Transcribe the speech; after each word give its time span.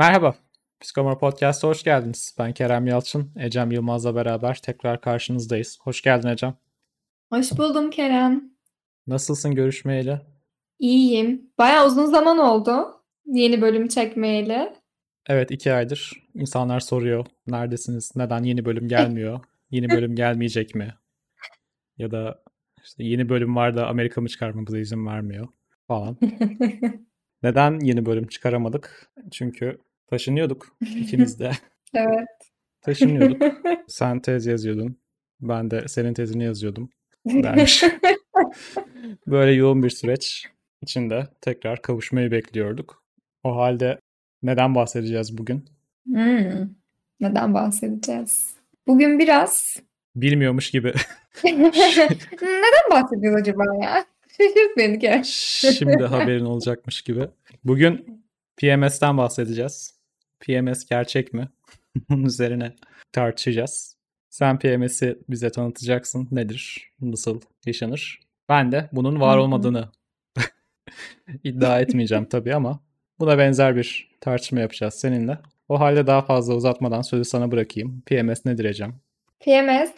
Merhaba, 0.00 0.34
Psikomor 0.80 1.18
Podcast'a 1.18 1.68
hoş 1.68 1.82
geldiniz. 1.82 2.34
Ben 2.38 2.52
Kerem 2.52 2.86
Yalçın, 2.86 3.32
Ecem 3.36 3.70
Yılmaz'la 3.70 4.14
beraber 4.14 4.60
tekrar 4.62 5.00
karşınızdayız. 5.00 5.78
Hoş 5.82 6.02
geldin 6.02 6.28
Ecem. 6.28 6.54
Hoş 7.32 7.58
buldum 7.58 7.90
Kerem. 7.90 8.50
Nasılsın 9.06 9.54
görüşmeyeli? 9.54 10.20
İyiyim. 10.78 11.50
Baya 11.58 11.86
uzun 11.86 12.06
zaman 12.06 12.38
oldu 12.38 13.02
yeni 13.26 13.60
bölüm 13.60 13.88
çekmeyeli. 13.88 14.72
Evet, 15.28 15.50
iki 15.50 15.72
aydır 15.72 16.12
insanlar 16.34 16.80
soruyor. 16.80 17.26
Neredesiniz? 17.46 18.12
Neden 18.16 18.42
yeni 18.42 18.64
bölüm 18.64 18.88
gelmiyor? 18.88 19.40
yeni 19.70 19.88
bölüm 19.96 20.14
gelmeyecek 20.14 20.74
mi? 20.74 20.94
Ya 21.98 22.10
da 22.10 22.42
işte 22.84 23.04
yeni 23.04 23.28
bölüm 23.28 23.56
var 23.56 23.76
da 23.76 23.86
Amerika 23.86 24.20
mı 24.20 24.28
çıkarmamıza 24.28 24.78
izin 24.78 25.06
vermiyor 25.06 25.48
falan. 25.88 26.16
Neden 27.42 27.80
yeni 27.80 28.06
bölüm 28.06 28.26
çıkaramadık? 28.26 29.10
Çünkü 29.30 29.78
taşınıyorduk 30.10 30.76
ikimiz 30.80 31.38
de. 31.38 31.50
evet. 31.94 32.28
Taşınıyorduk. 32.82 33.42
Sen 33.88 34.20
tez 34.20 34.46
yazıyordun. 34.46 34.96
Ben 35.40 35.70
de 35.70 35.88
senin 35.88 36.14
tezini 36.14 36.44
yazıyordum. 36.44 36.90
Dermiş. 37.26 37.84
Böyle 39.26 39.52
yoğun 39.52 39.82
bir 39.82 39.90
süreç 39.90 40.46
içinde 40.82 41.28
tekrar 41.40 41.82
kavuşmayı 41.82 42.30
bekliyorduk. 42.30 43.04
O 43.44 43.56
halde 43.56 43.98
neden 44.42 44.74
bahsedeceğiz 44.74 45.38
bugün? 45.38 45.64
Hmm, 46.06 46.68
neden 47.20 47.54
bahsedeceğiz? 47.54 48.54
Bugün 48.86 49.18
biraz... 49.18 49.76
Bilmiyormuş 50.16 50.70
gibi. 50.70 50.92
neden 51.44 52.90
bahsediyoruz 52.90 53.40
acaba 53.40 53.64
ya? 53.82 54.04
Şaşırt 54.38 54.76
beni. 54.76 55.24
Şimdi 55.24 56.04
haberin 56.04 56.44
olacakmış 56.44 57.02
gibi. 57.02 57.28
Bugün 57.64 58.22
PMS'ten 58.56 59.16
bahsedeceğiz. 59.16 59.99
PMS 60.40 60.84
gerçek 60.84 61.34
mi? 61.34 61.48
Bunun 62.08 62.24
üzerine 62.24 62.72
tartışacağız. 63.12 63.96
Sen 64.30 64.58
PMS'i 64.58 65.18
bize 65.28 65.50
tanıtacaksın. 65.50 66.28
Nedir? 66.30 66.92
Nasıl 67.00 67.40
yaşanır? 67.66 68.20
Ben 68.48 68.72
de 68.72 68.88
bunun 68.92 69.20
var 69.20 69.36
olmadığını 69.36 69.88
iddia 71.44 71.80
etmeyeceğim 71.80 72.24
tabii 72.24 72.54
ama 72.54 72.80
buna 73.20 73.38
benzer 73.38 73.76
bir 73.76 74.10
tartışma 74.20 74.60
yapacağız 74.60 74.94
seninle. 74.94 75.38
O 75.68 75.80
halde 75.80 76.06
daha 76.06 76.22
fazla 76.22 76.54
uzatmadan 76.54 77.02
sözü 77.02 77.24
sana 77.24 77.50
bırakayım. 77.52 78.02
PMS 78.06 78.46
nedir 78.46 78.64
Ecem? 78.64 78.94
PMS 79.40 79.90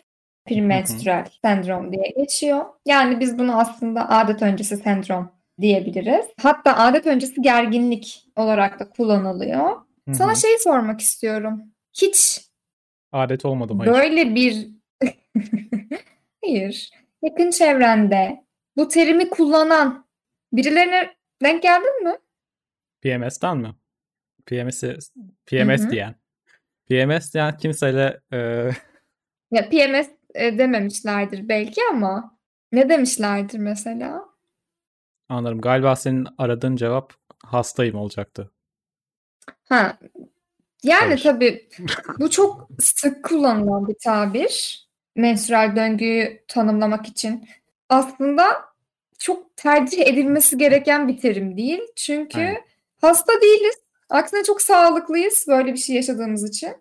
premenstrüel 0.47 1.27
sendrom 1.43 1.93
diye 1.93 2.15
geçiyor. 2.17 2.65
Yani 2.87 3.21
biz 3.21 3.39
bunu 3.39 3.61
aslında 3.61 4.09
adet 4.09 4.43
öncesi 4.43 4.77
sendrom 4.77 5.31
diyebiliriz. 5.61 6.27
Hatta 6.43 6.77
adet 6.77 7.07
öncesi 7.07 7.43
gerginlik 7.43 8.25
olarak 8.37 8.81
da 8.81 8.91
kullanılıyor. 8.91 9.71
Hı-hı. 10.09 10.15
Sana 10.15 10.35
şeyi 10.35 10.59
sormak 10.59 11.01
istiyorum. 11.01 11.63
Hiç 11.95 12.41
adet 13.13 13.45
olmadı 13.45 13.75
mı? 13.75 13.87
Böyle 13.87 14.35
bir 14.35 14.69
Hayır. 16.45 16.91
Yakın 17.23 17.51
çevrende 17.51 18.45
bu 18.77 18.89
terimi 18.89 19.31
kullanan 19.31 20.07
birilerine 20.53 21.15
denk 21.43 21.63
geldin 21.63 22.05
mi? 22.05 22.17
PMS'ten 23.03 23.59
mi? 23.59 23.75
PMS'i 24.47 24.99
PMS 25.47 25.83
Hı-hı. 25.83 25.91
diyen. 25.91 26.15
PMS 26.87 27.35
diyen 27.35 27.57
kimseyle 27.57 28.21
e... 28.33 28.37
ya 29.51 29.69
PMS 29.69 30.11
e, 30.35 30.59
dememişlerdir 30.59 31.49
belki 31.49 31.81
ama 31.91 32.39
ne 32.73 32.89
demişlerdir 32.89 33.59
mesela? 33.59 34.25
Anlarım. 35.29 35.61
Galiba 35.61 35.97
senin 35.97 36.27
aradığın 36.39 36.77
cevap 36.77 37.13
hastayım 37.45 37.97
olacaktı. 37.97 38.51
Ha. 39.69 39.99
Yani 40.83 41.17
tabii 41.23 41.69
bu 42.19 42.31
çok 42.31 42.69
sık 42.81 43.25
kullanılan 43.25 43.89
bir 43.89 43.97
tabir. 44.05 44.83
Menstrual 45.17 45.77
döngüyü 45.77 46.45
tanımlamak 46.49 47.07
için. 47.07 47.49
Aslında 47.89 48.45
çok 49.19 49.57
tercih 49.57 50.07
edilmesi 50.07 50.59
gereken 50.59 51.09
bir 51.09 51.21
terim 51.21 51.57
değil. 51.57 51.81
Çünkü 51.97 52.39
Aynen. 52.39 52.63
hasta 53.01 53.33
değiliz. 53.43 53.75
Aksine 54.11 54.45
çok 54.45 54.63
sağlıklıyız 54.63 55.45
böyle 55.49 55.73
bir 55.73 55.79
şey 55.79 55.97
yaşadığımız 55.97 56.49
için. 56.49 56.73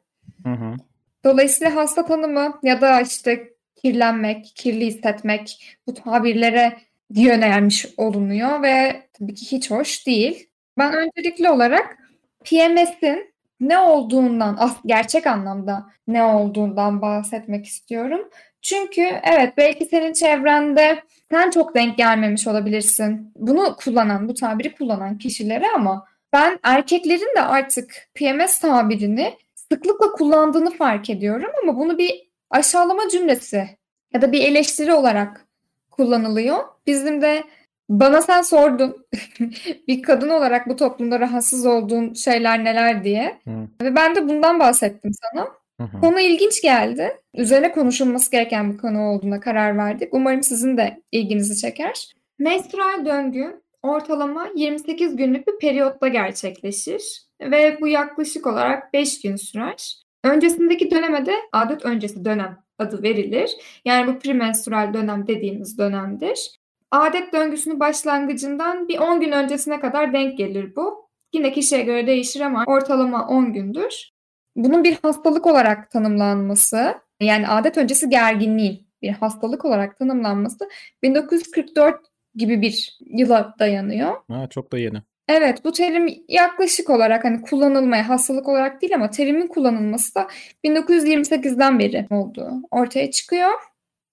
Hı 0.43 0.49
hı. 0.49 0.75
Dolayısıyla 1.23 1.75
hasta 1.75 2.05
tanımı 2.05 2.59
ya 2.63 2.81
da 2.81 3.01
işte 3.01 3.53
kirlenmek, 3.75 4.53
kirli 4.55 4.85
hissetmek 4.85 5.77
bu 5.87 5.93
tabirlere 5.93 6.77
yönelmiş 7.09 7.85
olunuyor 7.97 8.61
ve 8.61 9.07
tabii 9.13 9.33
ki 9.33 9.51
hiç 9.51 9.71
hoş 9.71 10.07
değil. 10.07 10.49
Ben 10.77 10.93
öncelikli 10.93 11.49
olarak 11.49 11.97
PMS'in 12.43 13.31
ne 13.59 13.77
olduğundan, 13.77 14.71
gerçek 14.85 15.27
anlamda 15.27 15.85
ne 16.07 16.23
olduğundan 16.23 17.01
bahsetmek 17.01 17.65
istiyorum. 17.65 18.29
Çünkü 18.61 19.01
evet 19.23 19.53
belki 19.57 19.85
senin 19.85 20.13
çevrende 20.13 21.03
sen 21.31 21.51
çok 21.51 21.75
denk 21.75 21.97
gelmemiş 21.97 22.47
olabilirsin. 22.47 23.31
Bunu 23.35 23.75
kullanan, 23.75 24.29
bu 24.29 24.33
tabiri 24.33 24.75
kullanan 24.75 25.17
kişilere 25.17 25.65
ama 25.75 26.05
ben 26.33 26.59
erkeklerin 26.63 27.35
de 27.35 27.41
artık 27.41 28.09
PMS 28.15 28.59
tabirini 28.59 29.33
sıklıkla 29.55 30.11
kullandığını 30.11 30.71
fark 30.71 31.09
ediyorum 31.09 31.51
ama 31.63 31.77
bunu 31.77 31.97
bir 31.97 32.31
aşağılama 32.49 33.09
cümlesi 33.09 33.69
ya 34.13 34.21
da 34.21 34.31
bir 34.31 34.43
eleştiri 34.43 34.93
olarak 34.93 35.45
kullanılıyor. 35.91 36.57
Bizim 36.87 37.21
de 37.21 37.43
bana 37.91 38.21
sen 38.21 38.41
sordun 38.41 39.05
bir 39.87 40.01
kadın 40.01 40.29
olarak 40.29 40.69
bu 40.69 40.75
toplumda 40.75 41.19
rahatsız 41.19 41.65
olduğun 41.65 42.13
şeyler 42.13 42.63
neler 42.63 43.03
diye. 43.03 43.39
Hı. 43.43 43.85
Ve 43.85 43.95
ben 43.95 44.15
de 44.15 44.29
bundan 44.29 44.59
bahsettim 44.59 45.11
sana. 45.13 45.47
Hı 45.81 45.83
hı. 45.83 46.01
Konu 46.01 46.19
ilginç 46.19 46.61
geldi. 46.61 47.17
Üzerine 47.33 47.71
konuşulması 47.71 48.31
gereken 48.31 48.73
bir 48.73 48.77
konu 48.77 49.01
olduğuna 49.01 49.39
karar 49.39 49.77
verdik. 49.77 50.09
Umarım 50.11 50.43
sizin 50.43 50.77
de 50.77 51.01
ilginizi 51.11 51.57
çeker. 51.57 52.13
Menstrual 52.39 53.05
döngü 53.05 53.61
ortalama 53.83 54.47
28 54.55 55.15
günlük 55.15 55.47
bir 55.47 55.59
periyotta 55.59 56.07
gerçekleşir 56.07 57.21
ve 57.41 57.77
bu 57.81 57.87
yaklaşık 57.87 58.47
olarak 58.47 58.93
5 58.93 59.21
gün 59.21 59.35
sürer. 59.35 60.01
Öncesindeki 60.23 60.91
döneme 60.91 61.25
de 61.25 61.33
adet 61.51 61.85
öncesi 61.85 62.25
dönem 62.25 62.57
adı 62.79 63.03
verilir. 63.03 63.51
Yani 63.85 64.07
bu 64.07 64.19
premenstrual 64.19 64.93
dönem 64.93 65.27
dediğimiz 65.27 65.77
dönemdir. 65.77 66.60
Adet 66.91 67.33
döngüsünün 67.33 67.79
başlangıcından 67.79 68.87
bir 68.87 68.99
10 68.99 69.19
gün 69.19 69.31
öncesine 69.31 69.79
kadar 69.79 70.13
denk 70.13 70.37
gelir 70.37 70.75
bu. 70.75 71.09
Yine 71.33 71.51
kişiye 71.51 71.81
göre 71.81 72.07
değişir 72.07 72.41
ama 72.41 72.63
ortalama 72.67 73.27
10 73.27 73.53
gündür. 73.53 74.11
Bunun 74.55 74.83
bir 74.83 74.97
hastalık 75.01 75.47
olarak 75.47 75.91
tanımlanması, 75.91 76.95
yani 77.21 77.47
adet 77.47 77.77
öncesi 77.77 78.09
gerginliğin 78.09 78.87
bir 79.01 79.09
hastalık 79.09 79.65
olarak 79.65 79.99
tanımlanması 79.99 80.69
1944 81.03 81.95
gibi 82.35 82.61
bir 82.61 82.97
yıla 82.99 83.55
dayanıyor. 83.59 84.15
Ha, 84.27 84.47
çok 84.49 84.71
da 84.71 84.77
yeni. 84.77 85.01
Evet 85.27 85.65
bu 85.65 85.71
terim 85.71 86.23
yaklaşık 86.27 86.89
olarak 86.89 87.23
hani 87.23 87.41
kullanılmaya 87.41 88.09
hastalık 88.09 88.49
olarak 88.49 88.81
değil 88.81 88.95
ama 88.95 89.09
terimin 89.09 89.47
kullanılması 89.47 90.15
da 90.15 90.27
1928'den 90.63 91.79
beri 91.79 92.07
olduğu 92.09 92.51
ortaya 92.71 93.11
çıkıyor. 93.11 93.51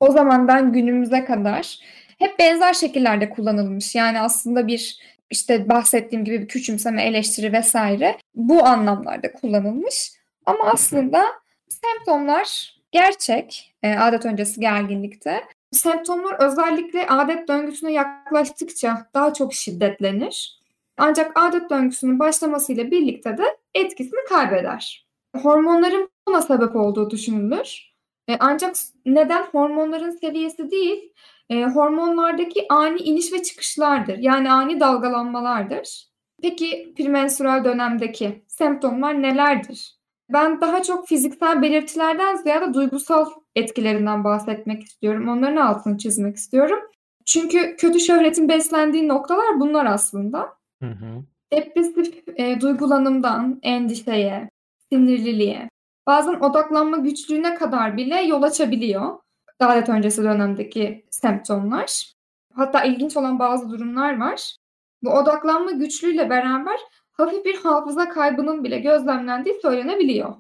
O 0.01 0.13
zamandan 0.13 0.73
günümüze 0.73 1.25
kadar 1.25 1.79
hep 2.19 2.39
benzer 2.39 2.73
şekillerde 2.73 3.31
kullanılmış. 3.31 3.95
Yani 3.95 4.21
aslında 4.21 4.67
bir 4.67 4.99
işte 5.31 5.69
bahsettiğim 5.69 6.25
gibi 6.25 6.41
bir 6.41 6.49
küçümseme, 6.49 7.05
eleştiri 7.05 7.53
vesaire 7.53 8.19
bu 8.35 8.65
anlamlarda 8.65 9.33
kullanılmış. 9.33 10.13
Ama 10.47 10.65
aslında 10.65 11.25
semptomlar 11.69 12.79
gerçek 12.93 13.75
e, 13.83 13.95
adet 13.95 14.27
öncesi 14.27 14.61
gerginlikte. 14.61 15.45
Semptomlar 15.73 16.47
özellikle 16.49 17.07
adet 17.07 17.49
döngüsüne 17.49 17.93
yaklaştıkça 17.93 19.09
daha 19.15 19.35
çok 19.35 19.55
şiddetlenir. 19.55 20.59
Ancak 20.97 21.33
adet 21.35 21.71
döngüsünün 21.71 22.19
başlamasıyla 22.19 22.91
birlikte 22.91 23.39
de 23.39 23.45
etkisini 23.75 24.25
kaybeder. 24.29 25.07
Hormonların 25.37 26.11
buna 26.29 26.43
sebep 26.43 26.77
olduğu 26.77 27.11
düşünülür. 27.11 27.93
E, 28.29 28.37
ancak 28.41 28.77
neden 29.07 29.43
hormonların 29.43 30.11
seviyesi 30.11 30.71
değil, 30.71 31.13
e, 31.51 31.65
hormonlardaki 31.65 32.67
ani 32.69 32.99
iniş 32.99 33.33
ve 33.33 33.43
çıkışlardır. 33.43 34.19
Yani 34.19 34.53
ani 34.53 34.81
dalgalanmalardır. 34.81 36.09
Peki 36.43 36.95
premenstrual 36.97 37.65
dönemdeki 37.65 38.45
semptomlar 38.49 39.23
nelerdir? 39.23 39.99
Ben 40.33 40.61
daha 40.61 40.83
çok 40.83 41.09
fiziksel 41.09 41.63
belirtilerden 41.63 42.37
ziyade 42.37 42.75
duygusal 42.75 43.31
etkilerinden 43.55 44.25
bahsetmek 44.25 44.85
istiyorum. 44.85 45.29
Onların 45.29 45.57
altını 45.57 45.99
çizmek 45.99 46.37
istiyorum. 46.37 46.79
Çünkü 47.27 47.77
kötü 47.77 48.01
şöhretin 48.01 48.49
beslendiği 48.49 49.09
noktalar 49.09 49.61
bunlar 49.61 49.87
aslında. 49.87 50.49
Hı 50.83 50.89
hı. 50.89 51.25
Depresif 51.53 52.29
e, 52.37 52.61
duygulanımdan 52.61 53.59
endişeye, 53.63 54.51
sinirliliğe, 54.93 55.69
bazen 56.07 56.35
odaklanma 56.35 56.97
güçlüğüne 56.97 57.55
kadar 57.55 57.97
bile 57.97 58.21
yol 58.21 58.43
açabiliyor. 58.43 59.19
Adet 59.61 59.89
öncesi 59.89 60.23
dönemdeki 60.23 61.07
semptomlar. 61.11 62.13
Hatta 62.55 62.85
ilginç 62.85 63.17
olan 63.17 63.39
bazı 63.39 63.71
durumlar 63.71 64.21
var. 64.21 64.57
Bu 65.03 65.11
odaklanma 65.11 65.71
güçlüğüyle 65.71 66.31
beraber 66.31 66.81
hafif 67.13 67.45
bir 67.45 67.57
hafıza 67.57 68.09
kaybının 68.09 68.65
bile 68.65 68.79
gözlemlendiği 68.79 69.61
söylenebiliyor. 69.63 70.35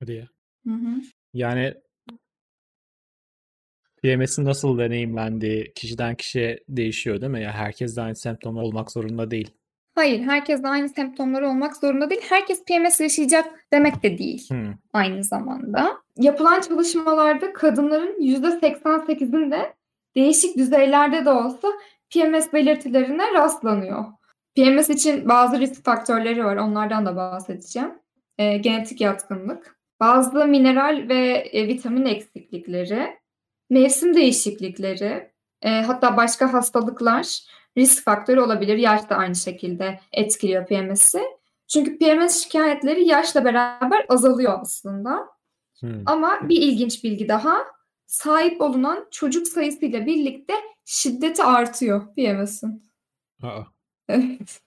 Hadi 0.00 0.12
ya. 0.12 0.28
Hı 0.66 0.74
hı. 0.74 1.00
Yani 1.34 1.74
PMS'in 4.02 4.44
nasıl 4.44 4.78
deneyimlendiği 4.78 5.72
kişiden 5.74 6.14
kişiye 6.14 6.64
değişiyor 6.68 7.20
değil 7.20 7.32
mi? 7.32 7.42
Ya 7.42 7.52
herkes 7.52 7.96
de 7.96 8.02
aynı 8.02 8.16
semptomlar 8.16 8.62
olmak 8.62 8.92
zorunda 8.92 9.30
değil. 9.30 9.50
Hayır, 9.94 10.20
herkes 10.20 10.62
de 10.62 10.68
aynı 10.68 10.88
semptomları 10.88 11.48
olmak 11.48 11.76
zorunda 11.76 12.10
değil. 12.10 12.20
Herkes 12.28 12.64
PMS 12.64 13.00
yaşayacak 13.00 13.46
demek 13.72 14.02
de 14.02 14.18
değil 14.18 14.48
Hmm. 14.50 14.72
aynı 14.92 15.24
zamanda. 15.24 15.96
Yapılan 16.16 16.60
çalışmalarda 16.60 17.52
kadınların 17.52 18.20
%88'inde 18.20 19.74
değişik 20.16 20.56
düzeylerde 20.56 21.24
de 21.24 21.30
olsa 21.30 21.68
PMS 22.10 22.52
belirtilerine 22.52 23.32
rastlanıyor. 23.34 24.04
PMS 24.56 24.90
için 24.90 25.28
bazı 25.28 25.60
risk 25.60 25.84
faktörleri 25.84 26.44
var. 26.44 26.56
Onlardan 26.56 27.06
da 27.06 27.16
bahsedeceğim. 27.16 27.92
Ee, 28.38 28.56
genetik 28.56 29.00
yatkınlık, 29.00 29.76
bazı 30.00 30.44
mineral 30.46 31.08
ve 31.08 31.48
e, 31.52 31.68
vitamin 31.68 32.06
eksiklikleri, 32.06 33.18
mevsim 33.70 34.14
değişiklikleri, 34.14 35.30
e, 35.62 35.70
hatta 35.82 36.16
başka 36.16 36.52
hastalıklar 36.52 37.38
risk 37.78 38.04
faktörü 38.04 38.40
olabilir. 38.40 38.76
Yaş 38.78 39.10
da 39.10 39.16
aynı 39.16 39.34
şekilde 39.34 40.00
etkiliyor 40.12 40.66
PMS'i. 40.66 41.22
Çünkü 41.68 41.98
PMS 41.98 42.42
şikayetleri 42.42 43.08
yaşla 43.08 43.44
beraber 43.44 44.06
azalıyor 44.08 44.58
aslında. 44.60 45.28
Hmm. 45.80 46.02
Ama 46.06 46.48
bir 46.48 46.56
ilginç 46.56 47.04
bilgi 47.04 47.28
daha. 47.28 47.56
Sahip 48.06 48.60
olunan 48.60 49.06
çocuk 49.10 49.48
sayısıyla 49.48 50.06
birlikte 50.06 50.54
şiddeti 50.84 51.42
artıyor 51.42 52.14
PMS'in. 52.14 52.82
Aa. 53.42 53.62
Evet. 54.08 54.60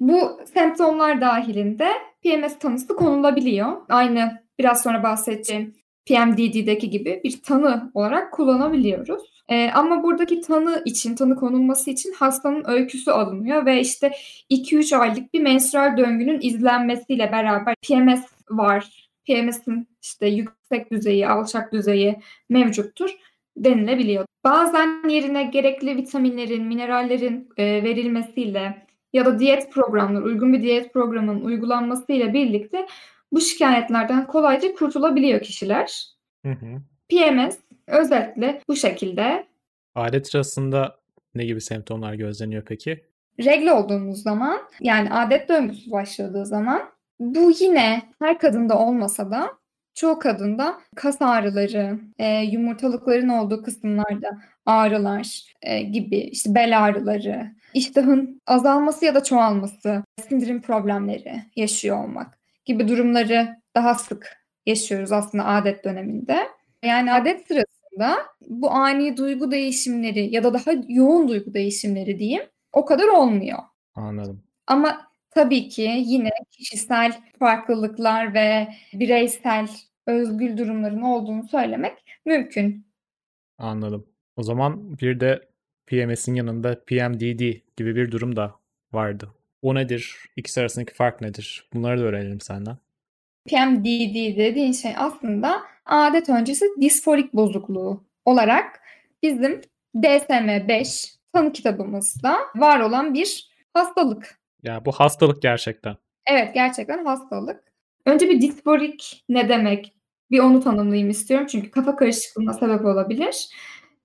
Bu 0.00 0.40
semptomlar 0.54 1.20
dahilinde 1.20 1.92
PMS 2.22 2.58
tanısı 2.58 2.96
konulabiliyor. 2.96 3.76
Aynı 3.88 4.42
biraz 4.58 4.82
sonra 4.82 5.02
bahsedeceğim 5.02 5.74
PMDD'deki 6.06 6.90
gibi 6.90 7.20
bir 7.24 7.42
tanı 7.42 7.90
olarak 7.94 8.32
kullanabiliyoruz. 8.32 9.39
Ee, 9.50 9.70
ama 9.74 10.02
buradaki 10.02 10.40
tanı 10.40 10.82
için, 10.84 11.14
tanı 11.14 11.36
konulması 11.36 11.90
için 11.90 12.12
hastanın 12.12 12.64
öyküsü 12.66 13.10
alınıyor 13.10 13.66
ve 13.66 13.80
işte 13.80 14.12
2-3 14.50 14.96
aylık 14.96 15.34
bir 15.34 15.40
menstrual 15.40 15.96
döngünün 15.96 16.40
izlenmesiyle 16.42 17.32
beraber 17.32 17.74
PMS 17.88 18.24
var, 18.50 19.10
PMS'in 19.26 19.88
işte 20.02 20.26
yüksek 20.26 20.90
düzeyi, 20.90 21.28
alçak 21.28 21.72
düzeyi 21.72 22.20
mevcuttur 22.48 23.10
denilebiliyor. 23.56 24.26
Bazen 24.44 25.08
yerine 25.08 25.42
gerekli 25.42 25.96
vitaminlerin, 25.96 26.64
minerallerin 26.64 27.48
e, 27.56 27.64
verilmesiyle 27.64 28.86
ya 29.12 29.26
da 29.26 29.38
diyet 29.38 29.72
programları, 29.72 30.24
uygun 30.24 30.52
bir 30.52 30.62
diyet 30.62 30.92
programının 30.92 31.40
uygulanmasıyla 31.40 32.32
birlikte 32.32 32.86
bu 33.32 33.40
şikayetlerden 33.40 34.26
kolayca 34.26 34.74
kurtulabiliyor 34.74 35.40
kişiler. 35.40 36.04
Hı 36.46 36.52
hı. 36.52 36.82
PMS 37.08 37.58
özetle 37.90 38.60
bu 38.68 38.76
şekilde. 38.76 39.46
Adet 39.94 40.28
sırasında 40.28 40.96
ne 41.34 41.44
gibi 41.44 41.60
semptomlar 41.60 42.14
gözleniyor 42.14 42.62
peki? 42.64 43.04
Regl 43.44 43.68
olduğumuz 43.68 44.22
zaman 44.22 44.60
yani 44.80 45.12
adet 45.12 45.48
döngüsü 45.48 45.90
başladığı 45.90 46.46
zaman 46.46 46.82
bu 47.20 47.52
yine 47.60 48.02
her 48.18 48.38
kadında 48.38 48.78
olmasa 48.78 49.30
da 49.30 49.60
çoğu 49.94 50.18
kadında 50.18 50.80
kas 50.96 51.22
ağrıları, 51.22 51.98
e, 52.18 52.42
yumurtalıkların 52.42 53.28
olduğu 53.28 53.62
kısımlarda 53.62 54.38
ağrılar 54.66 55.54
e, 55.62 55.82
gibi 55.82 56.16
işte 56.16 56.54
bel 56.54 56.84
ağrıları, 56.84 57.50
iştahın 57.74 58.40
azalması 58.46 59.04
ya 59.04 59.14
da 59.14 59.22
çoğalması, 59.22 60.04
sindirim 60.28 60.62
problemleri 60.62 61.42
yaşıyor 61.56 62.04
olmak 62.04 62.38
gibi 62.64 62.88
durumları 62.88 63.56
daha 63.76 63.94
sık 63.94 64.40
yaşıyoruz 64.66 65.12
aslında 65.12 65.44
adet 65.46 65.84
döneminde. 65.84 66.38
Yani 66.84 67.12
adet 67.12 67.50
sırasında 67.90 68.18
bu 68.48 68.70
ani 68.70 69.16
duygu 69.16 69.50
değişimleri 69.50 70.34
ya 70.34 70.44
da 70.44 70.54
daha 70.54 70.70
yoğun 70.88 71.28
duygu 71.28 71.54
değişimleri 71.54 72.18
diyeyim 72.18 72.42
o 72.72 72.84
kadar 72.84 73.08
olmuyor. 73.08 73.58
Anladım. 73.94 74.42
Ama 74.66 75.10
tabii 75.30 75.68
ki 75.68 76.02
yine 76.06 76.30
kişisel 76.50 77.12
farklılıklar 77.38 78.34
ve 78.34 78.68
bireysel 78.92 79.68
özgül 80.06 80.56
durumların 80.56 81.02
olduğunu 81.02 81.48
söylemek 81.48 81.92
mümkün. 82.24 82.86
Anladım. 83.58 84.06
O 84.36 84.42
zaman 84.42 84.98
bir 84.98 85.20
de 85.20 85.48
PMS'in 85.86 86.34
yanında 86.34 86.84
PMDD 86.84 87.40
gibi 87.76 87.96
bir 87.96 88.10
durum 88.10 88.36
da 88.36 88.54
vardı. 88.92 89.28
O 89.62 89.74
nedir? 89.74 90.16
İkisi 90.36 90.60
arasındaki 90.60 90.94
fark 90.94 91.20
nedir? 91.20 91.68
Bunları 91.72 92.00
da 92.00 92.04
öğrenelim 92.04 92.40
senden. 92.40 92.76
PMDD 93.48 94.36
dediğin 94.36 94.72
şey 94.72 94.92
aslında 94.96 95.62
adet 95.86 96.28
öncesi 96.28 96.66
disforik 96.80 97.34
bozukluğu 97.34 98.04
olarak 98.24 98.80
bizim 99.22 99.60
DSM-5 99.94 101.14
tanı 101.32 101.52
kitabımızda 101.52 102.38
var 102.56 102.80
olan 102.80 103.14
bir 103.14 103.50
hastalık. 103.74 104.40
Ya 104.62 104.84
bu 104.84 104.92
hastalık 104.92 105.42
gerçekten. 105.42 105.96
Evet 106.26 106.54
gerçekten 106.54 107.04
hastalık. 107.04 107.72
Önce 108.06 108.28
bir 108.28 108.40
disforik 108.40 109.24
ne 109.28 109.48
demek? 109.48 109.94
Bir 110.30 110.38
onu 110.38 110.60
tanımlayayım 110.60 111.10
istiyorum 111.10 111.46
çünkü 111.50 111.70
kafa 111.70 111.96
karışıklığına 111.96 112.52
sebep 112.52 112.84
olabilir. 112.84 113.48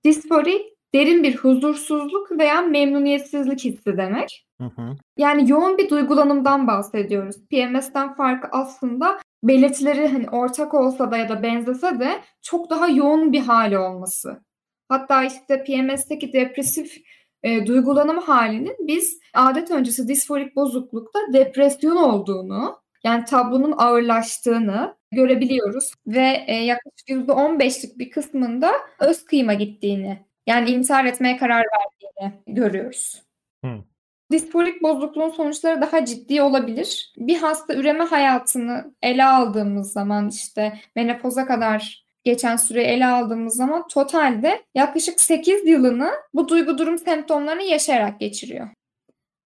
Disforik 0.04 0.76
derin 0.94 1.22
bir 1.22 1.36
huzursuzluk 1.36 2.38
veya 2.38 2.62
memnuniyetsizlik 2.62 3.64
hissi 3.64 3.96
demek. 3.96 4.46
Hı 4.60 4.64
hı. 4.64 4.96
Yani 5.16 5.50
yoğun 5.50 5.78
bir 5.78 5.90
duygulanımdan 5.90 6.66
bahsediyoruz. 6.66 7.36
PMS'ten 7.50 8.14
farkı 8.14 8.48
aslında 8.52 9.18
belirtileri 9.48 10.08
hani 10.08 10.30
ortak 10.30 10.74
olsa 10.74 11.10
da 11.10 11.16
ya 11.16 11.28
da 11.28 11.42
benzese 11.42 12.00
de 12.00 12.20
çok 12.42 12.70
daha 12.70 12.88
yoğun 12.88 13.32
bir 13.32 13.40
hali 13.40 13.78
olması. 13.78 14.40
Hatta 14.88 15.24
işte 15.24 15.64
PMS'teki 15.64 16.32
depresif 16.32 16.96
e, 17.42 17.66
duygulanım 17.66 18.18
halinin 18.18 18.76
biz 18.80 19.20
adet 19.34 19.70
öncesi 19.70 20.08
disforik 20.08 20.56
bozuklukta 20.56 21.18
depresyon 21.32 21.96
olduğunu 21.96 22.80
yani 23.04 23.24
tablonun 23.24 23.74
ağırlaştığını 23.78 24.96
görebiliyoruz 25.12 25.92
ve 26.06 26.44
e, 26.46 26.54
yaklaşık 26.54 27.08
%15'lik 27.08 27.98
bir 27.98 28.10
kısmında 28.10 28.72
öz 29.00 29.24
kıyıma 29.24 29.54
gittiğini 29.54 30.26
yani 30.46 30.70
intihar 30.70 31.04
etmeye 31.04 31.36
karar 31.36 31.64
verdiğini 31.64 32.42
görüyoruz. 32.46 33.22
Hı. 33.64 33.84
Disforik 34.30 34.82
bozukluğun 34.82 35.30
sonuçları 35.30 35.80
daha 35.80 36.04
ciddi 36.04 36.42
olabilir. 36.42 37.12
Bir 37.16 37.36
hasta 37.36 37.74
üreme 37.74 38.04
hayatını 38.04 38.94
ele 39.02 39.24
aldığımız 39.24 39.92
zaman 39.92 40.28
işte 40.28 40.80
menopoza 40.96 41.46
kadar 41.46 42.06
geçen 42.24 42.56
süreyi 42.56 42.86
ele 42.86 43.06
aldığımız 43.06 43.56
zaman 43.56 43.88
totalde 43.88 44.64
yaklaşık 44.74 45.20
8 45.20 45.66
yılını 45.66 46.10
bu 46.34 46.48
duygu 46.48 46.78
durum 46.78 46.98
semptomlarını 46.98 47.62
yaşayarak 47.62 48.20
geçiriyor. 48.20 48.68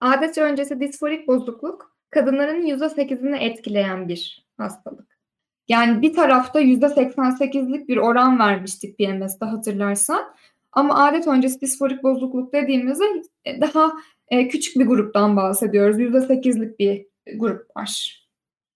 Adet 0.00 0.38
öncesi 0.38 0.80
disforik 0.80 1.28
bozukluk 1.28 1.96
kadınların 2.10 2.62
%8'ini 2.62 3.36
etkileyen 3.36 4.08
bir 4.08 4.46
hastalık. 4.56 5.18
Yani 5.68 6.02
bir 6.02 6.14
tarafta 6.14 6.60
%88'lik 6.60 7.88
bir 7.88 7.96
oran 7.96 8.38
vermiştik 8.38 8.98
PMS'de 8.98 9.44
hatırlarsan. 9.44 10.34
Ama 10.72 11.04
adet 11.04 11.26
öncesi 11.26 11.60
disforik 11.60 12.02
bozukluk 12.02 12.52
dediğimizde 12.52 13.04
daha 13.46 13.92
e, 14.30 14.48
küçük 14.48 14.76
bir 14.76 14.86
gruptan 14.86 15.36
bahsediyoruz. 15.36 15.98
%8'lik 15.98 16.78
bir 16.78 17.06
grup 17.36 17.76
var. 17.76 18.20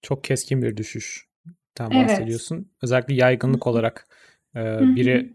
Çok 0.02 0.24
keskin 0.24 0.62
bir 0.62 0.76
düşüş. 0.76 1.28
Tam 1.74 1.92
Evet. 1.92 2.08
bahsediyorsun. 2.08 2.70
Özellikle 2.82 3.14
yaygınlık 3.14 3.66
olarak 3.66 4.08
e, 4.56 4.80
biri 4.80 5.34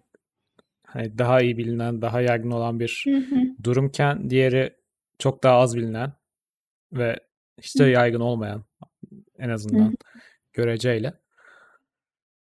hani 0.85 1.17
daha 1.17 1.41
iyi 1.41 1.57
bilinen, 1.57 2.01
daha 2.01 2.21
yaygın 2.21 2.51
olan 2.51 2.79
bir 2.79 3.05
durumken 3.63 4.29
diğeri 4.29 4.73
çok 5.19 5.43
daha 5.43 5.59
az 5.59 5.77
bilinen 5.77 6.13
ve 6.93 7.19
hiç 7.61 7.79
de 7.79 7.83
yaygın 7.83 8.19
olmayan 8.19 8.63
en 9.39 9.49
azından 9.49 9.95
göreceyle 10.53 11.13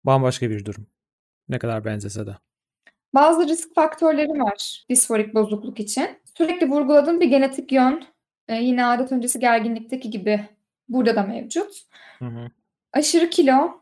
bambaşka 0.04 0.50
bir 0.50 0.64
durum. 0.64 0.86
Ne 1.48 1.58
kadar 1.58 1.84
benzese 1.84 2.26
de. 2.26 2.36
Bazı 3.14 3.48
risk 3.48 3.74
faktörleri 3.74 4.28
var 4.28 4.84
disforik 4.90 5.34
bozukluk 5.34 5.80
için. 5.80 6.18
Sürekli 6.38 6.70
vurguladığım 6.70 7.20
bir 7.20 7.26
genetik 7.26 7.72
yön 7.72 8.04
e, 8.48 8.54
yine 8.54 8.86
adet 8.86 9.12
öncesi 9.12 9.38
gerginlikteki 9.38 10.10
gibi 10.10 10.48
burada 10.88 11.16
da 11.16 11.22
mevcut. 11.22 11.82
Hı 12.18 12.24
hı. 12.24 12.50
Aşırı 12.92 13.30
kilo, 13.30 13.80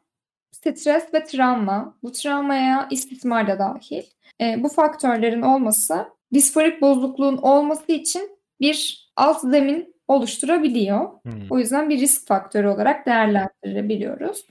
stres 0.50 1.14
ve 1.14 1.24
travma. 1.24 1.98
Bu 2.02 2.12
travmaya 2.12 2.88
istismar 2.90 3.48
da 3.48 3.58
dahil. 3.58 4.02
E, 4.40 4.62
bu 4.62 4.68
faktörlerin 4.68 5.42
olması 5.42 6.06
disforik 6.34 6.82
bozukluğun 6.82 7.36
olması 7.36 7.92
için 7.92 8.38
bir 8.60 9.08
alt 9.16 9.40
zemin 9.40 9.94
oluşturabiliyor. 10.08 11.00
Hı. 11.00 11.30
O 11.50 11.58
yüzden 11.58 11.90
bir 11.90 12.00
risk 12.00 12.26
faktörü 12.26 12.68
olarak 12.68 13.06
değerlendirebiliyoruz. 13.06 14.46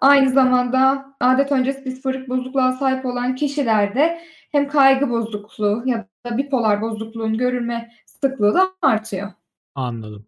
Aynı 0.00 0.30
zamanda 0.30 1.06
adet 1.20 1.52
öncesi 1.52 1.84
disforik 1.84 2.28
bozukluğa 2.28 2.72
sahip 2.72 3.06
olan 3.06 3.34
kişilerde 3.34 4.20
hem 4.52 4.68
kaygı 4.68 5.10
bozukluğu 5.10 5.82
ya 5.86 6.08
da 6.26 6.38
bipolar 6.38 6.82
bozukluğun 6.82 7.38
görülme 7.38 7.92
sıklığı 8.06 8.54
da 8.54 8.72
artıyor. 8.82 9.32
Anladım. 9.74 10.26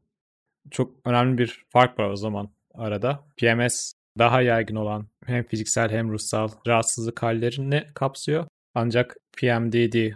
çok 0.70 0.94
önemli 1.04 1.38
bir 1.38 1.64
fark 1.70 1.98
var 1.98 2.10
o 2.10 2.16
zaman 2.16 2.50
arada. 2.74 3.24
PMS 3.36 3.92
daha 4.18 4.42
yaygın 4.42 4.76
olan 4.76 5.06
hem 5.26 5.44
fiziksel 5.44 5.90
hem 5.90 6.12
ruhsal 6.12 6.48
rahatsızlık 6.66 7.22
hallerini 7.22 7.84
kapsıyor. 7.94 8.46
Ancak 8.74 9.16
PMDD 9.36 10.12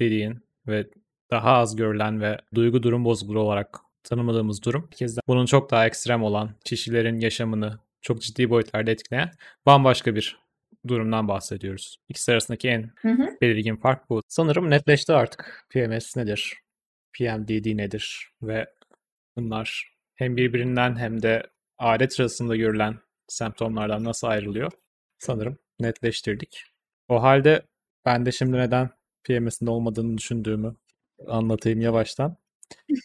dediğin 0.00 0.40
ve 0.66 0.86
daha 1.30 1.52
az 1.52 1.76
görülen 1.76 2.20
ve 2.20 2.38
duygu 2.54 2.82
durum 2.82 3.04
bozukluğu 3.04 3.40
olarak 3.40 3.80
tanımadığımız 4.04 4.62
durum. 4.64 4.88
Bir 4.92 4.96
kez 4.96 5.18
bunun 5.28 5.46
çok 5.46 5.70
daha 5.70 5.86
ekstrem 5.86 6.22
olan, 6.22 6.50
kişilerin 6.64 7.20
yaşamını 7.20 7.78
çok 8.02 8.22
ciddi 8.22 8.50
boyutlarda 8.50 8.90
etkileyen 8.90 9.30
bambaşka 9.66 10.14
bir 10.14 10.38
durumdan 10.88 11.28
bahsediyoruz. 11.28 11.96
İkisi 12.08 12.32
arasındaki 12.32 12.68
en 12.68 12.90
hı 12.96 13.08
hı. 13.08 13.28
belirgin 13.40 13.76
fark 13.76 14.10
bu. 14.10 14.22
Sanırım 14.28 14.70
netleşti 14.70 15.12
artık 15.12 15.66
PMS 15.70 16.16
nedir, 16.16 16.54
PMDD 17.12 17.76
nedir 17.76 18.30
ve 18.42 18.66
bunlar 19.36 19.92
hem 20.14 20.36
birbirinden 20.36 20.96
hem 20.96 21.22
de 21.22 21.42
adet 21.78 22.14
sırasında 22.14 22.56
görülen 22.56 22.98
semptomlardan 23.28 24.04
nasıl 24.04 24.26
ayrılıyor 24.26 24.72
sanırım 25.18 25.58
netleştirdik. 25.80 26.64
O 27.08 27.22
halde 27.22 27.62
ben 28.04 28.26
de 28.26 28.32
şimdi 28.32 28.56
neden 28.56 28.90
PMS'in 29.24 29.66
olmadığını 29.66 30.18
düşündüğümü 30.18 30.76
anlatayım 31.26 31.80
yavaştan. 31.80 32.36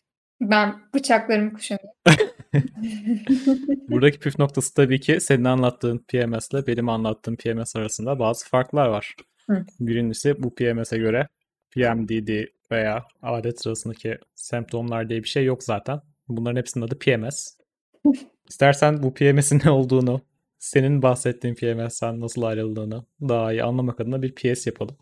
Ben 0.41 0.81
bıçaklarımı 0.93 1.53
kuşanıyorum. 1.53 1.93
Buradaki 3.89 4.19
püf 4.19 4.39
noktası 4.39 4.73
tabii 4.73 4.99
ki 4.99 5.19
senin 5.19 5.43
anlattığın 5.43 5.97
PMS 5.97 6.49
ile 6.53 6.67
benim 6.67 6.89
anlattığım 6.89 7.35
PMS 7.35 7.75
arasında 7.75 8.19
bazı 8.19 8.49
farklar 8.49 8.87
var. 8.87 9.15
Hı. 9.49 9.65
Birincisi 9.79 10.43
bu 10.43 10.55
PMS'e 10.55 10.97
göre 10.97 11.27
PMDD 11.71 12.45
veya 12.71 13.05
adet 13.21 13.61
sırasındaki 13.61 14.17
semptomlar 14.35 15.09
diye 15.09 15.23
bir 15.23 15.27
şey 15.27 15.45
yok 15.45 15.63
zaten. 15.63 16.01
Bunların 16.27 16.59
hepsinin 16.59 16.85
adı 16.85 16.99
PMS. 16.99 17.57
İstersen 18.49 19.03
bu 19.03 19.13
PMS'in 19.13 19.61
ne 19.65 19.71
olduğunu, 19.71 20.21
senin 20.59 21.01
bahsettiğin 21.01 21.55
PMS'ten 21.55 22.19
nasıl 22.19 22.41
ayrıldığını 22.41 23.05
daha 23.21 23.51
iyi 23.51 23.63
anlamak 23.63 23.99
adına 23.99 24.21
bir 24.21 24.35
PS 24.35 24.67
yapalım. 24.67 24.97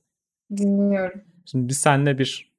Dinliyorum. 0.58 1.22
Şimdi 1.46 1.68
biz 1.68 1.78
seninle 1.78 2.18
bir 2.18 2.54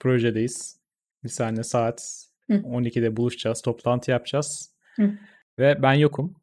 projedeyiz. 0.00 0.76
Biz 1.24 1.32
seninle 1.32 1.62
saat 1.62 2.26
Hı. 2.50 2.54
12'de 2.54 3.16
buluşacağız, 3.16 3.62
toplantı 3.62 4.10
yapacağız. 4.10 4.72
Hı. 4.96 5.18
Ve 5.58 5.82
ben 5.82 5.92
yokum. 5.92 6.34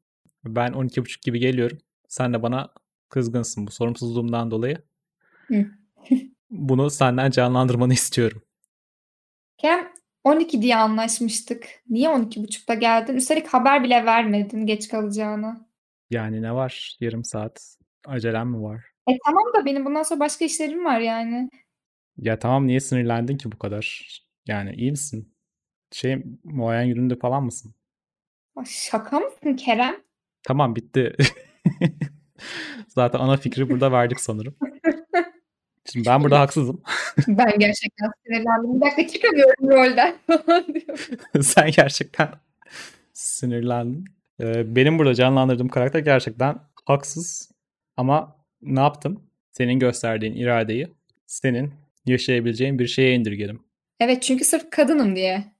Ben 0.45 0.71
12.30 0.71 1.25
gibi 1.25 1.39
geliyorum. 1.39 1.77
Sen 2.07 2.33
de 2.33 2.43
bana 2.43 2.73
kızgınsın 3.09 3.67
bu 3.67 3.71
sorumsuzluğumdan 3.71 4.51
dolayı. 4.51 4.77
Hı. 5.47 5.65
Bunu 6.51 6.89
senden 6.89 7.31
canlandırmanı 7.31 7.93
istiyorum. 7.93 8.41
Kem 9.57 9.93
12 10.23 10.61
diye 10.61 10.75
anlaşmıştık. 10.75 11.67
Niye 11.89 12.09
12.30'da 12.09 12.73
geldin? 12.73 13.15
Üstelik 13.15 13.47
haber 13.47 13.83
bile 13.83 14.05
vermedin 14.05 14.65
geç 14.65 14.87
kalacağını. 14.87 15.67
Yani 16.09 16.41
ne 16.41 16.53
var? 16.53 16.97
Yarım 16.99 17.23
saat 17.23 17.77
acelem 18.07 18.49
mi 18.49 18.63
var? 18.63 18.85
E 19.09 19.17
tamam 19.25 19.43
da 19.57 19.65
benim 19.65 19.85
bundan 19.85 20.03
sonra 20.03 20.19
başka 20.19 20.45
işlerim 20.45 20.85
var 20.85 20.99
yani. 20.99 21.49
Ya 22.17 22.39
tamam 22.39 22.67
niye 22.67 22.79
sinirlendin 22.79 23.37
ki 23.37 23.51
bu 23.51 23.57
kadar? 23.57 24.07
Yani 24.47 24.73
iyi 24.75 24.91
misin? 24.91 25.32
Şey 25.93 26.23
muayen 26.43 26.87
gününde 26.87 27.15
falan 27.15 27.43
mısın? 27.43 27.73
Şaka 28.67 29.19
mısın 29.19 29.53
Kerem? 29.53 29.95
Tamam 30.43 30.75
bitti. 30.75 31.15
Zaten 32.87 33.19
ana 33.19 33.37
fikri 33.37 33.69
burada 33.69 33.91
verdik 33.91 34.19
sanırım. 34.19 34.55
Şimdi 35.91 36.09
ben 36.09 36.23
burada 36.23 36.39
haksızım. 36.39 36.81
ben 37.27 37.59
gerçekten 37.59 38.11
sinirlendim. 38.25 38.75
Bir 38.75 38.81
dakika 38.81 39.07
çıkamıyorum 39.07 39.69
rolden. 39.69 40.15
Sen 41.41 41.71
gerçekten 41.71 42.29
sinirlendin. 43.13 44.05
Ee, 44.39 44.75
benim 44.75 44.99
burada 44.99 45.13
canlandırdığım 45.13 45.69
karakter 45.69 45.99
gerçekten 45.99 46.59
haksız. 46.85 47.51
Ama 47.97 48.35
ne 48.61 48.79
yaptım? 48.79 49.23
Senin 49.51 49.79
gösterdiğin 49.79 50.35
iradeyi 50.35 50.87
senin 51.25 51.73
yaşayabileceğin 52.05 52.79
bir 52.79 52.87
şeye 52.87 53.15
indirgedim. 53.15 53.63
Evet 53.99 54.23
çünkü 54.23 54.45
sırf 54.45 54.69
kadınım 54.69 55.15
diye. 55.15 55.53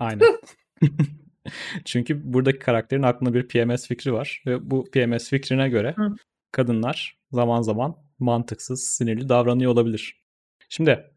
Aynen. 0.00 0.38
çünkü 1.84 2.32
buradaki 2.32 2.58
karakterin 2.58 3.02
aklında 3.02 3.34
bir 3.34 3.48
PMS 3.48 3.88
fikri 3.88 4.12
var. 4.12 4.42
Ve 4.46 4.70
bu 4.70 4.90
PMS 4.90 5.28
fikrine 5.28 5.68
göre 5.68 5.94
Hı. 5.96 6.16
kadınlar 6.52 7.18
zaman 7.32 7.62
zaman 7.62 7.96
mantıksız, 8.18 8.84
sinirli 8.84 9.28
davranıyor 9.28 9.72
olabilir. 9.72 10.20
Şimdi 10.68 11.10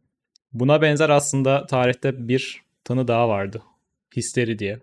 buna 0.54 0.82
benzer 0.82 1.10
aslında 1.10 1.66
tarihte 1.66 2.28
bir 2.28 2.62
tanı 2.84 3.08
daha 3.08 3.30
vardı. 3.30 3.62
Histeri 4.16 4.60
diye. 4.60 4.80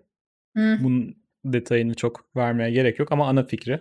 Hı. 0.57 0.77
Bunun 0.81 1.15
detayını 1.45 1.93
çok 1.93 2.35
vermeye 2.35 2.71
gerek 2.71 2.99
yok 2.99 3.11
ama 3.11 3.27
ana 3.27 3.43
fikri 3.43 3.79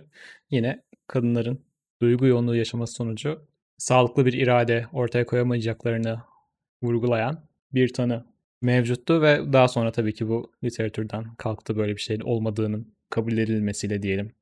yine 0.50 0.82
kadınların 1.06 1.60
duygu 2.02 2.26
yoğunluğu 2.26 2.56
yaşaması 2.56 2.94
sonucu 2.94 3.46
sağlıklı 3.78 4.26
bir 4.26 4.32
irade 4.32 4.86
ortaya 4.92 5.26
koyamayacaklarını 5.26 6.20
vurgulayan 6.82 7.44
bir 7.74 7.92
tanı 7.92 8.24
mevcuttu 8.62 9.22
ve 9.22 9.52
daha 9.52 9.68
sonra 9.68 9.92
tabii 9.92 10.14
ki 10.14 10.28
bu 10.28 10.52
literatürden 10.64 11.34
kalktı 11.38 11.76
böyle 11.76 11.96
bir 11.96 12.00
şeyin 12.00 12.20
olmadığının 12.20 12.94
kabul 13.10 13.32
edilmesiyle 13.32 14.02
diyelim. 14.02 14.32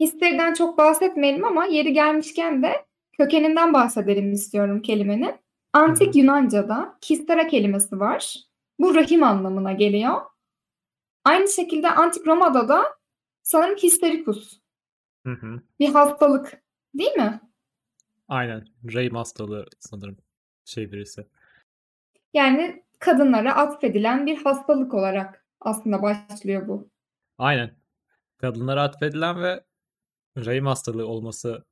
Histeriden 0.00 0.54
çok 0.54 0.78
bahsetmeyelim 0.78 1.44
ama 1.44 1.64
yeri 1.64 1.92
gelmişken 1.92 2.62
de 2.62 2.86
kökeninden 3.18 3.72
bahsedelim 3.72 4.32
istiyorum 4.32 4.82
kelimenin. 4.82 5.34
Antik 5.72 6.16
Yunanca'da 6.16 6.98
histera 7.10 7.46
kelimesi 7.46 8.00
var. 8.00 8.36
Bu 8.78 8.94
rahim 8.94 9.22
anlamına 9.22 9.72
geliyor. 9.72 10.20
Aynı 11.24 11.48
şekilde 11.48 11.90
Antik 11.90 12.26
Roma'da 12.26 12.68
da 12.68 12.84
sanırım 13.42 13.76
histerikus. 13.76 14.60
Hı 15.26 15.32
hı. 15.32 15.62
Bir 15.80 15.88
hastalık 15.88 16.62
değil 16.94 17.12
mi? 17.12 17.40
Aynen. 18.28 18.66
Rahim 18.94 19.14
hastalığı 19.14 19.66
sanırım 19.78 20.16
şey 20.64 20.92
birisi. 20.92 21.26
Yani 22.34 22.82
kadınlara 23.00 23.56
atfedilen 23.56 24.26
bir 24.26 24.44
hastalık 24.44 24.94
olarak 24.94 25.46
aslında 25.60 26.02
başlıyor 26.02 26.68
bu. 26.68 26.90
Aynen. 27.38 27.76
Kadınlara 28.38 28.82
atfedilen 28.82 29.42
ve 29.42 29.64
rahim 30.36 30.66
hastalığı 30.66 31.06
olması 31.06 31.64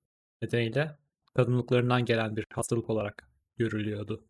nedeniyle 0.43 0.97
kadınlıklarından 1.35 2.05
gelen 2.05 2.37
bir 2.37 2.47
hastalık 2.53 2.91
olarak 2.91 3.29
görülüyordu. 3.57 4.25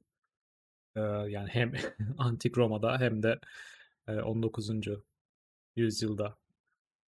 Ee, 0.97 1.00
yani 1.28 1.49
hem 1.49 1.73
Antik 2.19 2.59
Roma'da 2.59 3.00
hem 3.00 3.23
de 3.23 3.38
19. 4.09 4.71
yüzyılda. 5.76 6.37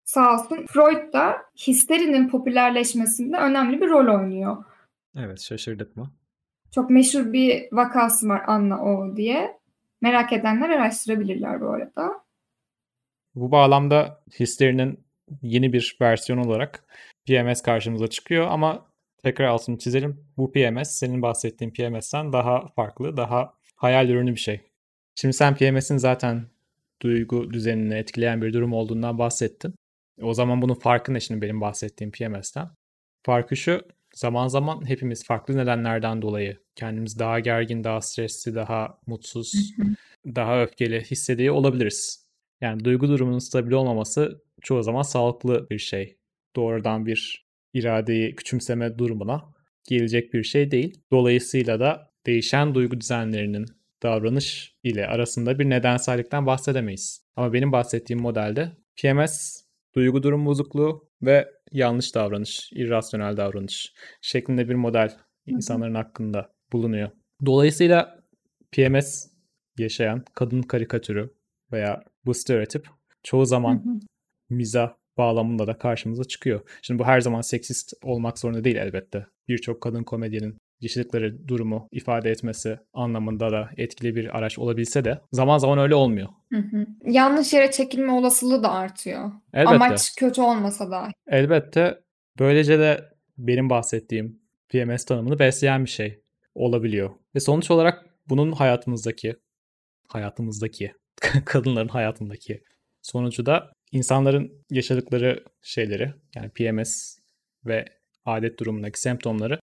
Sağ 0.03 0.33
olsun 0.33 0.65
Freud 0.65 1.13
da 1.13 1.37
histerinin 1.67 2.29
popülerleşmesinde 2.29 3.37
önemli 3.37 3.81
bir 3.81 3.89
rol 3.89 4.19
oynuyor. 4.19 4.65
Evet 5.15 5.41
şaşırdık 5.41 5.97
mı? 5.97 6.11
Çok 6.71 6.89
meşhur 6.89 7.33
bir 7.33 7.67
vakası 7.71 8.27
var 8.27 8.43
Anna 8.47 8.83
O 8.83 9.15
diye. 9.15 9.58
Merak 10.01 10.33
edenler 10.33 10.69
araştırabilirler 10.69 11.61
bu 11.61 11.69
arada. 11.69 12.23
Bu 13.35 13.51
bağlamda 13.51 14.23
histerinin 14.39 15.05
yeni 15.41 15.73
bir 15.73 15.97
versiyon 16.01 16.39
olarak 16.39 16.83
PMS 17.27 17.61
karşımıza 17.61 18.07
çıkıyor 18.07 18.47
ama 18.47 18.85
tekrar 19.23 19.45
altını 19.45 19.77
çizelim. 19.77 20.25
Bu 20.37 20.51
PMS 20.51 20.89
senin 20.89 21.21
bahsettiğin 21.21 21.71
PMS'ten 21.71 22.33
daha 22.33 22.67
farklı, 22.67 23.17
daha 23.17 23.53
hayal 23.75 24.09
ürünü 24.09 24.31
bir 24.31 24.39
şey. 24.39 24.61
Şimdi 25.15 25.33
sen 25.33 25.55
PMS'in 25.55 25.97
zaten 25.97 26.45
duygu 27.01 27.53
düzenini 27.53 27.93
etkileyen 27.93 28.41
bir 28.41 28.53
durum 28.53 28.73
olduğundan 28.73 29.17
bahsettin. 29.19 29.75
O 30.21 30.33
zaman 30.33 30.61
bunun 30.61 30.73
farkı 30.73 31.13
ne 31.13 31.19
şimdi 31.19 31.41
benim 31.41 31.61
bahsettiğim 31.61 32.11
PMS'ten? 32.11 32.69
Farkı 33.23 33.55
şu, 33.55 33.81
zaman 34.19 34.47
zaman 34.47 34.89
hepimiz 34.89 35.25
farklı 35.25 35.57
nedenlerden 35.57 36.21
dolayı 36.21 36.57
kendimizi 36.75 37.19
daha 37.19 37.39
gergin, 37.39 37.83
daha 37.83 38.01
stresli, 38.01 38.55
daha 38.55 38.99
mutsuz, 39.07 39.53
daha 40.25 40.61
öfkeli 40.61 41.01
hissediyor 41.01 41.55
olabiliriz. 41.55 42.27
Yani 42.61 42.85
duygu 42.85 43.07
durumunun 43.07 43.39
stabil 43.39 43.71
olmaması 43.71 44.43
çoğu 44.61 44.83
zaman 44.83 45.01
sağlıklı 45.01 45.67
bir 45.69 45.79
şey. 45.79 46.17
Doğrudan 46.55 47.05
bir 47.05 47.47
iradeyi 47.73 48.35
küçümseme 48.35 48.97
durumuna 48.97 49.41
gelecek 49.89 50.33
bir 50.33 50.43
şey 50.43 50.71
değil. 50.71 51.01
Dolayısıyla 51.11 51.79
da 51.79 52.11
değişen 52.25 52.75
duygu 52.75 53.01
düzenlerinin 53.01 53.65
davranış 54.03 54.75
ile 54.83 55.07
arasında 55.07 55.59
bir 55.59 55.69
nedensellikten 55.69 56.45
bahsedemeyiz. 56.45 57.21
Ama 57.35 57.53
benim 57.53 57.71
bahsettiğim 57.71 58.21
modelde 58.21 58.71
PMS 59.01 59.63
duygu 59.95 60.23
durum 60.23 60.45
bozukluğu 60.45 61.09
ve 61.21 61.51
yanlış 61.71 62.15
davranış, 62.15 62.71
irrasyonel 62.73 63.37
davranış 63.37 63.93
şeklinde 64.21 64.69
bir 64.69 64.75
model 64.75 65.17
insanların 65.45 65.95
hakkında 65.95 66.53
bulunuyor. 66.73 67.09
Dolayısıyla 67.45 68.23
PMS 68.71 69.27
yaşayan 69.77 70.23
kadın 70.33 70.61
karikatürü 70.61 71.33
veya 71.71 72.03
bu 72.25 72.33
stereotip 72.33 72.87
çoğu 73.23 73.45
zaman 73.45 74.01
miza 74.49 74.97
bağlamında 75.17 75.67
da 75.67 75.77
karşımıza 75.77 76.23
çıkıyor. 76.23 76.61
Şimdi 76.81 76.99
bu 76.99 77.05
her 77.05 77.21
zaman 77.21 77.41
seksist 77.41 77.93
olmak 78.03 78.39
zorunda 78.39 78.63
değil 78.63 78.75
elbette. 78.75 79.25
Birçok 79.47 79.81
kadın 79.81 80.03
komedyenin 80.03 80.57
yaşadıkları 80.81 81.47
durumu 81.47 81.87
ifade 81.91 82.31
etmesi 82.31 82.79
anlamında 82.93 83.51
da 83.51 83.69
etkili 83.77 84.15
bir 84.15 84.37
araç 84.37 84.59
olabilse 84.59 85.05
de 85.05 85.21
zaman 85.31 85.57
zaman 85.57 85.79
öyle 85.79 85.95
olmuyor. 85.95 86.27
Hı 86.53 86.59
hı. 86.59 86.85
Yanlış 87.05 87.53
yere 87.53 87.71
çekilme 87.71 88.11
olasılığı 88.11 88.63
da 88.63 88.71
artıyor. 88.71 89.31
Elbette. 89.53 89.75
Amaç 89.75 90.15
kötü 90.15 90.41
olmasa 90.41 90.91
da. 90.91 91.07
Elbette. 91.27 91.99
Böylece 92.39 92.79
de 92.79 93.09
benim 93.37 93.69
bahsettiğim 93.69 94.39
PMS 94.69 95.05
tanımını 95.05 95.39
besleyen 95.39 95.85
bir 95.85 95.89
şey 95.89 96.21
olabiliyor. 96.55 97.09
Ve 97.35 97.39
sonuç 97.39 97.71
olarak 97.71 98.05
bunun 98.29 98.51
hayatımızdaki 98.51 99.35
hayatımızdaki 100.07 100.93
kadınların 101.45 101.87
hayatındaki 101.87 102.63
sonucu 103.01 103.45
da 103.45 103.71
insanların 103.91 104.65
yaşadıkları 104.71 105.43
şeyleri 105.61 106.13
yani 106.35 106.49
PMS 106.49 107.19
ve 107.65 107.85
adet 108.25 108.59
durumundaki 108.59 109.01
semptomları 109.01 109.59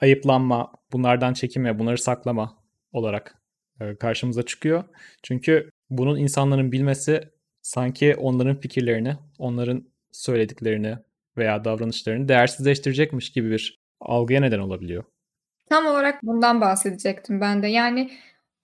ayıplanma, 0.00 0.72
bunlardan 0.92 1.32
çekinme, 1.32 1.78
bunları 1.78 1.98
saklama 1.98 2.58
olarak 2.92 3.38
e, 3.80 3.96
karşımıza 3.96 4.42
çıkıyor. 4.42 4.84
Çünkü 5.22 5.70
bunun 5.90 6.18
insanların 6.18 6.72
bilmesi 6.72 7.30
sanki 7.62 8.16
onların 8.16 8.60
fikirlerini, 8.60 9.16
onların 9.38 9.84
söylediklerini 10.12 10.98
veya 11.36 11.64
davranışlarını 11.64 12.28
değersizleştirecekmiş 12.28 13.32
gibi 13.32 13.50
bir 13.50 13.78
algıya 14.00 14.40
neden 14.40 14.58
olabiliyor. 14.58 15.04
Tam 15.68 15.86
olarak 15.86 16.22
bundan 16.22 16.60
bahsedecektim 16.60 17.40
ben 17.40 17.62
de. 17.62 17.66
Yani 17.66 18.10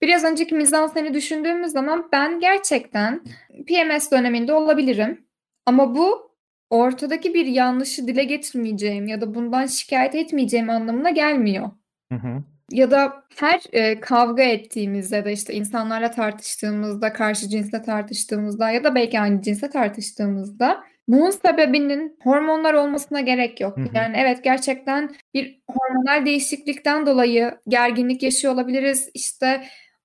biraz 0.01 0.23
önceki 0.23 0.55
mizanseni 0.55 1.13
düşündüğümüz 1.13 1.71
zaman 1.71 2.09
ben 2.11 2.39
gerçekten 2.39 3.23
PMS 3.67 4.11
döneminde 4.11 4.53
olabilirim. 4.53 5.25
Ama 5.65 5.95
bu 5.95 6.32
ortadaki 6.73 7.33
bir 7.33 7.45
yanlışı 7.45 8.07
dile 8.07 8.23
getirmeyeceğim 8.23 9.07
ya 9.07 9.21
da 9.21 9.35
bundan 9.35 9.65
şikayet 9.65 10.15
etmeyeceğim 10.15 10.69
anlamına 10.69 11.09
gelmiyor. 11.09 11.71
Hı 12.11 12.15
hı. 12.15 12.43
Ya 12.71 12.91
da 12.91 13.23
her 13.35 13.61
e, 13.71 13.99
kavga 13.99 14.43
ettiğimizde 14.43 15.25
de 15.25 15.33
işte 15.33 15.53
insanlarla 15.53 16.11
tartıştığımızda, 16.11 17.13
karşı 17.13 17.49
cinsle 17.49 17.81
tartıştığımızda 17.81 18.69
ya 18.69 18.83
da 18.83 18.95
belki 18.95 19.19
aynı 19.19 19.41
cinsle 19.41 19.69
tartıştığımızda 19.69 20.83
bunun 21.07 21.29
sebebinin 21.29 22.17
hormonlar 22.23 22.73
olmasına 22.73 23.21
gerek 23.21 23.61
yok. 23.61 23.77
Hı 23.77 23.81
hı. 23.81 23.87
Yani 23.93 24.17
evet 24.17 24.43
gerçekten 24.43 25.15
bir 25.33 25.61
hormonal 25.69 26.25
değişiklikten 26.25 27.05
dolayı 27.05 27.57
gerginlik 27.67 28.23
yaşıyor 28.23 28.53
olabiliriz. 28.53 29.09
İşte 29.13 29.63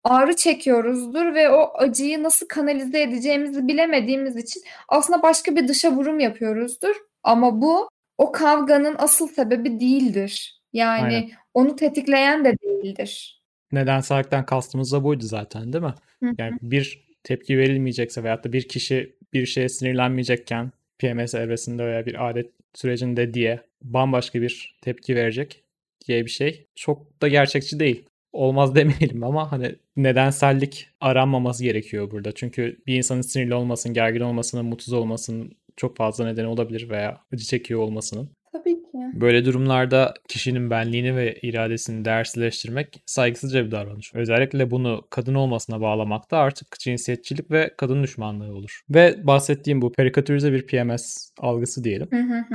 ağrı 0.09 0.37
çekiyoruzdur 0.37 1.35
ve 1.35 1.51
o 1.51 1.73
acıyı 1.79 2.23
nasıl 2.23 2.49
kanalize 2.49 3.03
edeceğimizi 3.03 3.69
bilemediğimiz 3.69 4.37
için 4.37 4.63
aslında 4.89 5.23
başka 5.23 5.57
bir 5.57 5.69
dışa 5.69 5.93
vurum 5.93 6.21
yapıyoruzdur. 6.21 6.97
Ama 7.23 7.63
bu 7.63 7.89
o 8.19 8.33
kavganın 8.33 8.95
asıl 8.99 9.29
sebebi 9.29 9.81
değildir. 9.81 10.61
Yani 10.73 11.15
Aynen. 11.15 11.31
onu 11.55 11.77
tetikleyen 11.77 12.45
de 12.45 12.57
değildir. 12.59 13.43
Nedensellikten 13.73 14.47
kastımız 14.47 14.93
da 14.93 15.05
buydu 15.05 15.25
zaten 15.25 15.73
değil 15.73 15.85
mi? 15.85 15.95
Hı-hı. 16.23 16.33
Yani 16.39 16.59
bir 16.63 17.09
tepki 17.25 17.59
verilmeyecekse 17.59 18.25
veyahut 18.25 18.45
da 18.45 18.53
bir 18.53 18.69
kişi 18.69 19.17
bir 19.33 19.47
şeye 19.47 19.69
sinirlenmeyecekken 19.69 20.73
PMS 20.99 21.35
evresinde 21.35 21.87
veya 21.87 22.07
bir 22.07 22.31
adet 22.31 22.51
sürecinde 22.75 23.35
diye 23.35 23.61
bambaşka 23.83 24.43
bir 24.43 24.79
tepki 24.83 25.17
verecek 25.17 25.65
diye 26.09 26.25
bir 26.25 26.31
şey 26.31 26.67
çok 26.75 27.23
da 27.23 27.29
gerçekçi 27.29 27.81
değil 27.81 28.05
olmaz 28.39 28.75
demeyelim 28.75 29.25
ama 29.25 29.53
hani 29.53 29.75
nedensellik 29.97 30.89
aranmaması 31.01 31.65
gerekiyor 31.65 32.11
burada. 32.11 32.33
Çünkü 32.33 32.77
bir 32.87 32.95
insanın 32.95 33.21
sinirli 33.21 33.55
olmasın, 33.55 33.95
gergin 33.95 34.21
olmasının, 34.21 34.67
mutsuz 34.67 34.95
olmasının 34.95 35.53
çok 35.77 35.97
fazla 35.97 36.25
nedeni 36.25 36.47
olabilir 36.47 36.91
veya 36.91 37.21
acı 37.33 37.45
çekiyor 37.45 37.81
olmasının. 37.81 38.31
Tabii 38.53 38.75
ki. 38.75 38.99
Böyle 39.15 39.45
durumlarda 39.45 40.15
kişinin 40.29 40.71
benliğini 40.71 41.17
ve 41.17 41.39
iradesini 41.43 42.05
değersizleştirmek 42.05 43.03
saygısızca 43.07 43.67
bir 43.67 43.71
davranış. 43.71 44.15
Özellikle 44.15 44.71
bunu 44.71 45.07
kadın 45.11 45.35
olmasına 45.35 45.81
bağlamak 45.81 46.31
da 46.31 46.39
artık 46.39 46.79
cinsiyetçilik 46.81 47.51
ve 47.51 47.75
kadın 47.77 48.03
düşmanlığı 48.03 48.55
olur. 48.55 48.81
Ve 48.91 49.27
bahsettiğim 49.27 49.83
bu 49.83 49.93
perikatürize 49.93 50.53
bir 50.53 50.67
PMS 50.67 51.31
algısı 51.39 51.85
diyelim. 51.85 52.09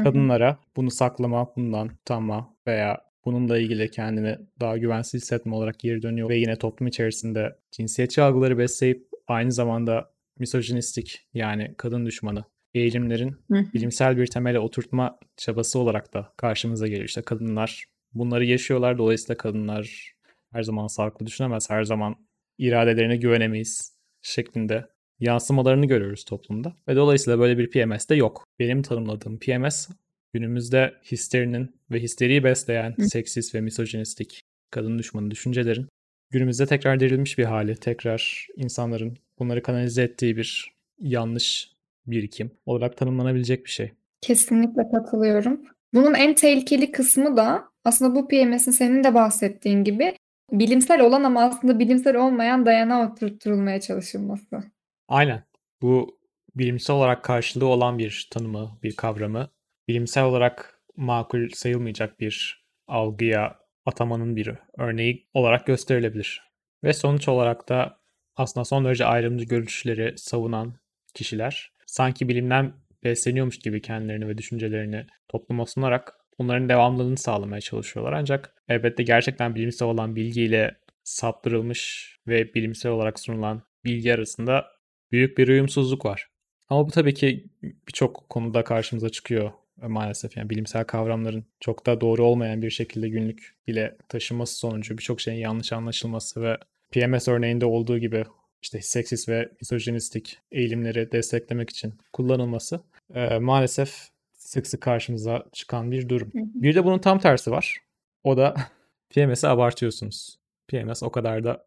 Kadınlara 0.03 0.57
bunu 0.75 0.91
saklama, 0.91 1.55
bundan 1.55 1.87
utanma 1.87 2.53
veya 2.67 3.01
bununla 3.25 3.57
ilgili 3.57 3.91
kendini 3.91 4.37
daha 4.59 4.77
güvensiz 4.77 5.21
hissetme 5.21 5.55
olarak 5.55 5.79
geri 5.79 6.01
dönüyor 6.01 6.29
ve 6.29 6.37
yine 6.37 6.55
toplum 6.55 6.87
içerisinde 6.87 7.55
cinsiyetçi 7.71 8.21
algıları 8.21 8.57
besleyip 8.57 9.07
aynı 9.27 9.51
zamanda 9.51 10.13
misojinistik 10.39 11.27
yani 11.33 11.73
kadın 11.77 12.05
düşmanı 12.05 12.43
eğilimlerin 12.73 13.35
bilimsel 13.49 14.17
bir 14.17 14.27
temele 14.27 14.59
oturtma 14.59 15.19
çabası 15.37 15.79
olarak 15.79 16.13
da 16.13 16.33
karşımıza 16.37 16.87
geliyor. 16.87 17.05
İşte 17.05 17.21
kadınlar 17.21 17.85
bunları 18.13 18.45
yaşıyorlar. 18.45 18.97
Dolayısıyla 18.97 19.37
kadınlar 19.37 20.13
her 20.51 20.63
zaman 20.63 20.87
sağlıklı 20.87 21.25
düşünemez. 21.25 21.69
Her 21.69 21.83
zaman 21.83 22.15
iradelerine 22.57 23.15
güvenemeyiz 23.17 23.97
şeklinde 24.21 24.87
yansımalarını 25.19 25.85
görüyoruz 25.85 26.25
toplumda. 26.25 26.75
Ve 26.87 26.95
dolayısıyla 26.95 27.39
böyle 27.39 27.57
bir 27.57 27.69
PMS 27.69 28.09
de 28.09 28.15
yok. 28.15 28.47
Benim 28.59 28.81
tanımladığım 28.81 29.39
PMS 29.39 29.89
günümüzde 30.33 30.93
histerinin 31.11 31.75
ve 31.91 31.99
histeriyi 31.99 32.43
besleyen 32.43 32.93
Hı. 32.97 33.07
seksist 33.09 33.55
ve 33.55 33.61
misojinistik 33.61 34.41
kadın 34.71 34.99
düşmanı 34.99 35.31
düşüncelerin 35.31 35.87
günümüzde 36.31 36.65
tekrar 36.65 36.99
dirilmiş 36.99 37.37
bir 37.37 37.43
hali, 37.43 37.75
tekrar 37.75 38.47
insanların 38.55 39.17
bunları 39.39 39.63
kanalize 39.63 40.03
ettiği 40.03 40.37
bir 40.37 40.73
yanlış 40.99 41.71
birikim 42.07 42.51
olarak 42.65 42.97
tanımlanabilecek 42.97 43.65
bir 43.65 43.69
şey. 43.69 43.91
Kesinlikle 44.21 44.89
katılıyorum. 44.91 45.61
Bunun 45.93 46.13
en 46.13 46.33
tehlikeli 46.33 46.91
kısmı 46.91 47.37
da 47.37 47.63
aslında 47.85 48.15
bu 48.15 48.27
PMS'in 48.27 48.71
senin 48.71 49.03
de 49.03 49.13
bahsettiğin 49.13 49.83
gibi 49.83 50.15
bilimsel 50.51 51.01
olan 51.01 51.23
ama 51.23 51.43
aslında 51.43 51.79
bilimsel 51.79 52.15
olmayan 52.15 52.65
dayanağa 52.65 53.11
oturtulmaya 53.11 53.81
çalışılması. 53.81 54.63
Aynen. 55.07 55.43
Bu 55.81 56.19
bilimsel 56.55 56.95
olarak 56.95 57.23
karşılığı 57.23 57.65
olan 57.65 57.97
bir 57.97 58.27
tanımı, 58.31 58.77
bir 58.83 58.95
kavramı 58.95 59.49
bilimsel 59.87 60.23
olarak 60.23 60.79
makul 60.95 61.49
sayılmayacak 61.49 62.19
bir 62.19 62.65
algıya 62.87 63.59
atamanın 63.85 64.35
bir 64.35 64.51
örneği 64.77 65.27
olarak 65.33 65.67
gösterilebilir. 65.67 66.41
Ve 66.83 66.93
sonuç 66.93 67.27
olarak 67.27 67.69
da 67.69 67.99
aslında 68.35 68.65
son 68.65 68.85
derece 68.85 69.05
ayrımcı 69.05 69.45
görüşleri 69.45 70.17
savunan 70.17 70.75
kişiler 71.13 71.71
sanki 71.85 72.29
bilimden 72.29 72.73
besleniyormuş 73.03 73.59
gibi 73.59 73.81
kendilerini 73.81 74.27
ve 74.27 74.37
düşüncelerini 74.37 75.05
topluma 75.27 75.65
sunarak 75.65 76.13
bunların 76.39 76.69
devamlılığını 76.69 77.17
sağlamaya 77.17 77.61
çalışıyorlar. 77.61 78.13
Ancak 78.13 78.55
elbette 78.67 79.03
gerçekten 79.03 79.55
bilimsel 79.55 79.87
olan 79.87 80.15
bilgiyle 80.15 80.77
saptırılmış 81.03 82.13
ve 82.27 82.53
bilimsel 82.53 82.91
olarak 82.91 83.19
sunulan 83.19 83.61
bilgi 83.85 84.13
arasında 84.13 84.65
büyük 85.11 85.37
bir 85.37 85.47
uyumsuzluk 85.47 86.05
var. 86.05 86.29
Ama 86.69 86.87
bu 86.87 86.91
tabii 86.91 87.13
ki 87.13 87.45
birçok 87.87 88.29
konuda 88.29 88.63
karşımıza 88.63 89.09
çıkıyor 89.09 89.51
maalesef 89.81 90.37
yani 90.37 90.49
bilimsel 90.49 90.83
kavramların 90.83 91.45
çok 91.59 91.85
da 91.85 92.01
doğru 92.01 92.25
olmayan 92.25 92.61
bir 92.61 92.69
şekilde 92.69 93.09
günlük 93.09 93.55
dile 93.67 93.97
taşınması 94.09 94.55
sonucu 94.55 94.97
birçok 94.97 95.21
şeyin 95.21 95.39
yanlış 95.39 95.73
anlaşılması 95.73 96.41
ve 96.41 96.57
PMS 96.91 97.27
örneğinde 97.27 97.65
olduğu 97.65 97.97
gibi 97.97 98.25
işte 98.61 98.81
seksist 98.81 99.29
ve 99.29 99.49
misojinistik 99.61 100.39
eğilimleri 100.51 101.11
desteklemek 101.11 101.69
için 101.69 101.93
kullanılması 102.13 102.81
e, 103.13 103.39
maalesef 103.39 104.09
sık 104.33 104.67
sık 104.67 104.81
karşımıza 104.81 105.45
çıkan 105.51 105.91
bir 105.91 106.09
durum. 106.09 106.31
Bir 106.33 106.75
de 106.75 106.85
bunun 106.85 106.99
tam 106.99 107.19
tersi 107.19 107.51
var. 107.51 107.77
O 108.23 108.37
da 108.37 108.55
PMS'i 109.09 109.47
abartıyorsunuz. 109.47 110.39
PMS 110.67 111.03
o 111.03 111.11
kadar 111.11 111.43
da 111.43 111.65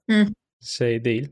şey 0.61 1.05
değil. 1.05 1.29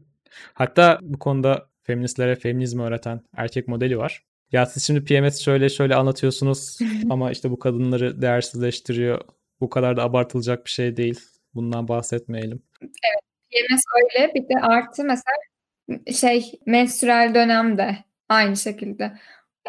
Hatta 0.54 0.98
bu 1.02 1.18
konuda 1.18 1.68
feministlere 1.82 2.36
feminizmi 2.36 2.82
öğreten 2.82 3.20
erkek 3.36 3.68
modeli 3.68 3.98
var. 3.98 4.22
Ya 4.52 4.66
siz 4.66 4.86
şimdi 4.86 5.04
PMS 5.04 5.40
şöyle 5.40 5.68
şöyle 5.68 5.94
anlatıyorsunuz 5.94 6.78
ama 7.10 7.30
işte 7.30 7.50
bu 7.50 7.58
kadınları 7.58 8.22
değersizleştiriyor. 8.22 9.20
Bu 9.60 9.70
kadar 9.70 9.96
da 9.96 10.02
abartılacak 10.02 10.64
bir 10.64 10.70
şey 10.70 10.96
değil. 10.96 11.20
Bundan 11.54 11.88
bahsetmeyelim. 11.88 12.62
Evet. 12.82 13.20
PMS 13.50 13.82
öyle. 14.02 14.34
Bir 14.34 14.48
de 14.48 14.60
artı 14.60 15.04
mesela 15.04 15.36
şey 16.12 16.52
menstrual 16.66 17.34
dönemde 17.34 17.96
aynı 18.28 18.56
şekilde. 18.56 19.12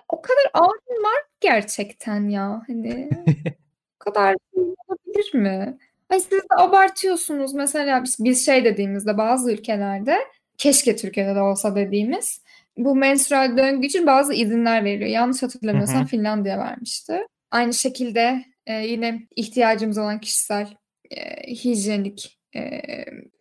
o 0.10 0.22
kadar 0.22 0.46
ağrım 0.54 1.04
var 1.04 1.22
gerçekten 1.40 2.30
ya. 2.30 2.64
Hani 2.68 3.10
o 3.96 4.00
kadar 4.00 4.36
olabilir 4.54 5.34
mi? 5.34 5.78
Ay 6.10 6.20
siz 6.20 6.32
de 6.32 6.56
abartıyorsunuz. 6.58 7.54
Mesela 7.54 8.04
biz 8.20 8.46
şey 8.46 8.66
dediğimizde 8.66 9.18
bazı 9.18 9.52
ülkelerde 9.52 10.18
keşke 10.58 10.96
Türkiye'de 10.96 11.36
de 11.36 11.42
olsa 11.42 11.76
dediğimiz 11.76 12.42
bu 12.78 12.96
menstrual 12.96 13.58
döngü 13.58 13.88
için 13.88 14.08
bazı 14.08 14.34
izinler 14.34 14.84
veriyor. 14.84 15.10
Yanlış 15.10 15.44
hatırlamıyorsam 15.44 16.00
hı 16.00 16.04
hı. 16.04 16.08
Finlandiya 16.08 16.58
vermişti. 16.58 17.20
Aynı 17.52 17.74
şekilde 17.74 18.46
e, 18.66 18.74
yine 18.74 19.28
ihtiyacımız 19.36 19.98
olan 19.98 20.20
kişisel 20.20 20.68
e, 21.12 21.54
hijyenik 21.54 22.40
e, 22.56 22.82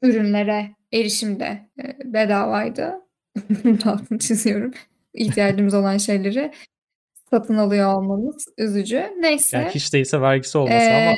ürünlere 0.03 0.71
erişim 0.93 1.41
de 1.41 1.69
e, 1.83 2.13
bedavaydı. 2.13 2.95
Altını 3.85 4.19
çiziyorum. 4.19 4.73
İhtiyacımız 5.15 5.75
olan 5.75 5.97
şeyleri 5.97 6.53
satın 7.31 7.57
alıyor 7.57 7.95
olmamız 7.95 8.45
üzücü. 8.59 9.05
Neyse. 9.21 9.57
Yani 9.57 9.69
hiç 9.69 9.93
değilse 9.93 10.21
vergisi 10.21 10.59
olması 10.59 10.77
ee, 10.77 11.07
ama. 11.07 11.17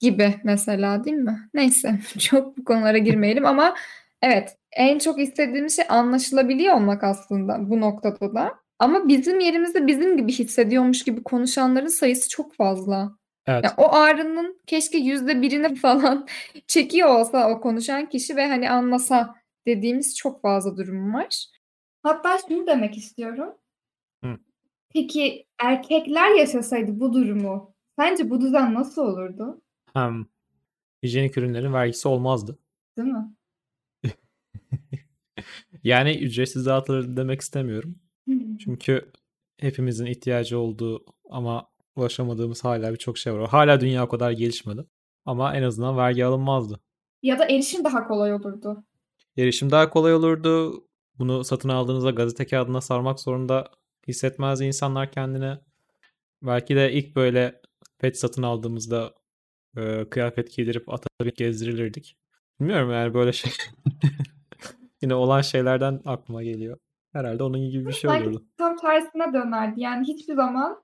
gibi 0.00 0.34
mesela 0.44 1.04
değil 1.04 1.16
mi? 1.16 1.48
Neyse 1.54 1.98
çok 2.18 2.58
bu 2.58 2.64
konulara 2.64 2.98
girmeyelim 2.98 3.46
ama 3.46 3.74
evet 4.22 4.56
en 4.72 4.98
çok 4.98 5.20
istediğimiz 5.20 5.76
şey 5.76 5.84
anlaşılabiliyor 5.88 6.74
olmak 6.74 7.04
aslında 7.04 7.70
bu 7.70 7.80
noktada 7.80 8.34
da. 8.34 8.54
Ama 8.78 9.08
bizim 9.08 9.40
yerimizde 9.40 9.86
bizim 9.86 10.16
gibi 10.16 10.32
hissediyormuş 10.32 11.04
gibi 11.04 11.22
konuşanların 11.22 11.86
sayısı 11.86 12.28
çok 12.28 12.54
fazla. 12.54 13.16
Evet. 13.46 13.64
Ya 13.64 13.74
o 13.76 13.94
ağrının 13.94 14.60
keşke 14.66 14.98
yüzde 14.98 15.42
birini 15.42 15.74
falan 15.74 16.26
çekiyor 16.66 17.08
olsa 17.08 17.50
o 17.50 17.60
konuşan 17.60 18.08
kişi 18.08 18.36
ve 18.36 18.46
hani 18.46 18.70
anlasa 18.70 19.34
dediğimiz 19.66 20.16
çok 20.16 20.42
fazla 20.42 20.76
durum 20.76 21.14
var. 21.14 21.46
Hatta 22.02 22.38
şunu 22.48 22.66
demek 22.66 22.96
istiyorum. 22.96 23.54
Hı. 24.24 24.38
Peki 24.92 25.46
erkekler 25.62 26.30
yaşasaydı 26.30 27.00
bu 27.00 27.12
durumu 27.12 27.74
sence 27.98 28.30
bu 28.30 28.40
düzen 28.40 28.74
nasıl 28.74 29.02
olurdu? 29.02 29.62
Hem 29.94 30.26
hijyenik 31.02 31.38
ürünlerin 31.38 31.72
vergisi 31.72 32.08
olmazdı. 32.08 32.58
Değil 32.96 33.08
mi? 33.08 33.36
Yani 35.82 36.18
ücretsiz 36.18 36.66
dağıtılır 36.66 37.16
demek 37.16 37.40
istemiyorum. 37.40 37.98
Çünkü 38.58 39.12
hepimizin 39.58 40.06
ihtiyacı 40.06 40.58
olduğu 40.58 41.04
ama 41.30 41.68
ulaşamadığımız 41.96 42.64
hala 42.64 42.92
birçok 42.92 43.18
şey 43.18 43.34
var. 43.34 43.48
Hala 43.48 43.80
dünya 43.80 44.04
o 44.04 44.08
kadar 44.08 44.30
gelişmedi. 44.30 44.86
Ama 45.24 45.56
en 45.56 45.62
azından 45.62 45.96
vergi 45.96 46.24
alınmazdı. 46.24 46.80
Ya 47.22 47.38
da 47.38 47.44
erişim 47.44 47.84
daha 47.84 48.08
kolay 48.08 48.34
olurdu. 48.34 48.84
Erişim 49.36 49.70
daha 49.70 49.90
kolay 49.90 50.14
olurdu. 50.14 50.84
Bunu 51.18 51.44
satın 51.44 51.68
aldığınızda 51.68 52.10
gazete 52.10 52.46
kağıdına 52.46 52.80
sarmak 52.80 53.20
zorunda 53.20 53.70
hissetmezdi 54.08 54.64
insanlar 54.64 55.12
kendine. 55.12 55.58
Belki 56.42 56.76
de 56.76 56.92
ilk 56.92 57.16
böyle 57.16 57.60
pet 57.98 58.18
satın 58.18 58.42
aldığımızda 58.42 59.14
e, 59.76 60.08
kıyafet 60.10 60.56
giydirip 60.56 60.92
ata 60.92 61.08
gezdirilirdik. 61.36 62.16
Bilmiyorum 62.60 62.90
yani 62.92 63.14
böyle 63.14 63.32
şey. 63.32 63.52
Yine 65.02 65.14
olan 65.14 65.40
şeylerden 65.40 66.00
aklıma 66.04 66.42
geliyor. 66.42 66.78
Herhalde 67.12 67.42
onun 67.42 67.70
gibi 67.70 67.86
bir 67.86 67.92
şey 67.92 68.10
olurdu. 68.10 68.46
tam 68.58 68.76
tersine 68.76 69.32
dönerdi. 69.32 69.80
Yani 69.80 70.06
hiçbir 70.06 70.34
zaman 70.34 70.82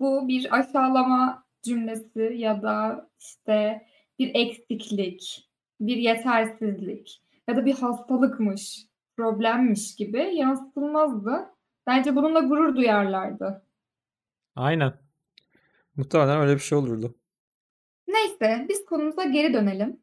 bu 0.00 0.28
bir 0.28 0.58
aşağılama 0.58 1.44
cümlesi 1.62 2.32
ya 2.36 2.62
da 2.62 3.08
işte 3.20 3.86
bir 4.18 4.30
eksiklik, 4.34 5.50
bir 5.80 5.96
yetersizlik 5.96 7.22
ya 7.48 7.56
da 7.56 7.66
bir 7.66 7.74
hastalıkmış, 7.74 8.86
problemmiş 9.16 9.94
gibi 9.96 10.18
yansıtılmazdı. 10.34 11.50
Bence 11.86 12.16
bununla 12.16 12.40
gurur 12.40 12.76
duyarlardı. 12.76 13.66
Aynen. 14.56 14.92
Muhtemelen 15.96 16.40
öyle 16.40 16.54
bir 16.54 16.60
şey 16.60 16.78
olurdu. 16.78 17.14
Neyse 18.08 18.66
biz 18.68 18.84
konumuza 18.84 19.24
geri 19.24 19.54
dönelim. 19.54 20.00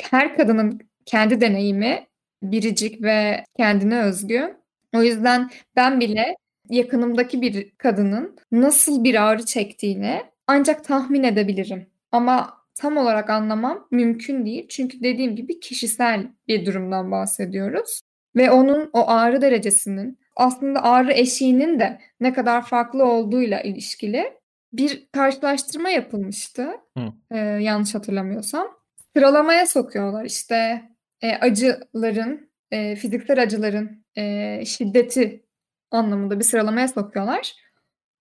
Her 0.00 0.36
kadının 0.36 0.80
kendi 1.04 1.40
deneyimi 1.40 2.06
biricik 2.42 3.02
ve 3.02 3.44
kendine 3.56 4.02
özgü. 4.02 4.56
O 4.94 5.02
yüzden 5.02 5.50
ben 5.76 6.00
bile 6.00 6.36
yakınımdaki 6.70 7.40
bir 7.40 7.70
kadının 7.70 8.38
nasıl 8.52 9.04
bir 9.04 9.22
ağrı 9.22 9.44
çektiğini 9.44 10.22
ancak 10.46 10.84
tahmin 10.84 11.22
edebilirim. 11.22 11.86
Ama 12.12 12.56
tam 12.74 12.96
olarak 12.96 13.30
anlamam 13.30 13.88
mümkün 13.90 14.46
değil. 14.46 14.66
Çünkü 14.68 15.02
dediğim 15.02 15.36
gibi 15.36 15.60
kişisel 15.60 16.26
bir 16.48 16.66
durumdan 16.66 17.10
bahsediyoruz. 17.10 18.00
Ve 18.36 18.50
onun 18.50 18.90
o 18.92 19.08
ağrı 19.08 19.42
derecesinin 19.42 20.18
aslında 20.36 20.82
ağrı 20.82 21.12
eşiğinin 21.12 21.80
de 21.80 22.00
ne 22.20 22.32
kadar 22.32 22.66
farklı 22.66 23.04
olduğuyla 23.04 23.60
ilişkili 23.60 24.32
bir 24.72 25.08
karşılaştırma 25.12 25.90
yapılmıştı. 25.90 26.70
Hı. 26.98 27.12
Ee, 27.30 27.38
yanlış 27.38 27.94
hatırlamıyorsam. 27.94 28.68
Sıralamaya 29.16 29.66
sokuyorlar 29.66 30.24
işte 30.24 30.82
e, 31.22 31.32
acıların, 31.32 32.50
e, 32.70 32.96
fiziksel 32.96 33.42
acıların 33.42 34.04
e, 34.16 34.64
şiddeti 34.64 35.44
anlamında 35.90 36.38
bir 36.38 36.44
sıralamaya 36.44 36.88
sokuyorlar. 36.88 37.52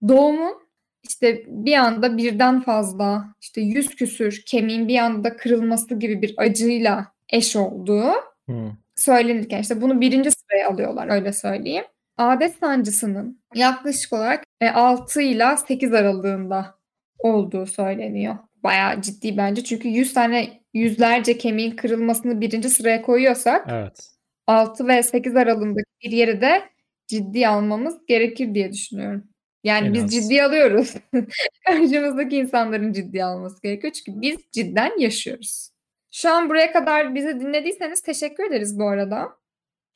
Doğumun 0.08 0.66
işte 1.04 1.44
bir 1.48 1.74
anda 1.74 2.18
birden 2.18 2.62
fazla 2.62 3.26
işte 3.42 3.62
yüz 3.62 3.96
küsür 3.96 4.44
kemiğin 4.46 4.88
bir 4.88 4.98
anda 4.98 5.38
kırılması 5.38 5.96
gibi 5.96 6.22
bir 6.22 6.34
acıyla 6.38 7.12
eş 7.30 7.56
olduğu 7.56 8.12
Hı. 8.50 8.72
söylenirken 8.96 9.62
işte 9.62 9.82
bunu 9.82 10.02
birinci 10.02 10.32
sıraya 10.32 10.70
alıyorlar 10.70 11.08
öyle 11.10 11.34
söyleyeyim. 11.34 11.86
Adet 12.18 12.56
sancısının 12.60 13.42
yaklaşık 13.56 14.14
olarak 14.14 14.44
e, 14.62 14.70
6 14.70 15.22
ile 15.22 15.58
8 15.68 15.94
aralığında 15.94 16.76
olduğu 17.20 17.66
söyleniyor. 17.66 18.38
Bayağı 18.64 19.02
ciddi 19.02 19.38
bence 19.38 19.64
çünkü 19.64 19.88
100 19.88 20.14
tane 20.14 20.65
yüzlerce 20.76 21.38
kemiğin 21.38 21.72
kırılmasını 21.72 22.42
birinci 22.42 22.70
sıraya 22.70 23.02
koyuyorsak 23.02 23.68
Evet. 23.70 24.10
6 24.48 24.88
ve 24.88 25.04
8 25.04 25.36
aralığındaki 25.36 25.86
bir 26.04 26.12
yeri 26.12 26.42
de 26.42 26.64
ciddi 27.08 27.48
almamız 27.48 28.06
gerekir 28.08 28.54
diye 28.54 28.72
düşünüyorum. 28.72 29.24
Yani 29.64 29.88
En 29.88 29.94
biz 29.94 30.04
az. 30.04 30.12
ciddiye 30.12 30.44
alıyoruz. 30.44 30.94
Karşımızdaki 31.66 32.38
insanların 32.38 32.94
ciddiye 32.94 33.26
alması 33.26 33.62
gerekiyor. 33.62 33.94
Çünkü 33.94 34.22
biz 34.22 34.38
cidden 34.52 35.00
yaşıyoruz. 35.00 35.70
Şu 36.12 36.30
an 36.32 36.50
buraya 36.50 36.72
kadar 36.72 37.16
bizi 37.16 37.40
dinlediyseniz 37.40 38.02
teşekkür 38.02 38.44
ederiz 38.44 38.80
bu 38.80 38.88
arada. 38.88 39.30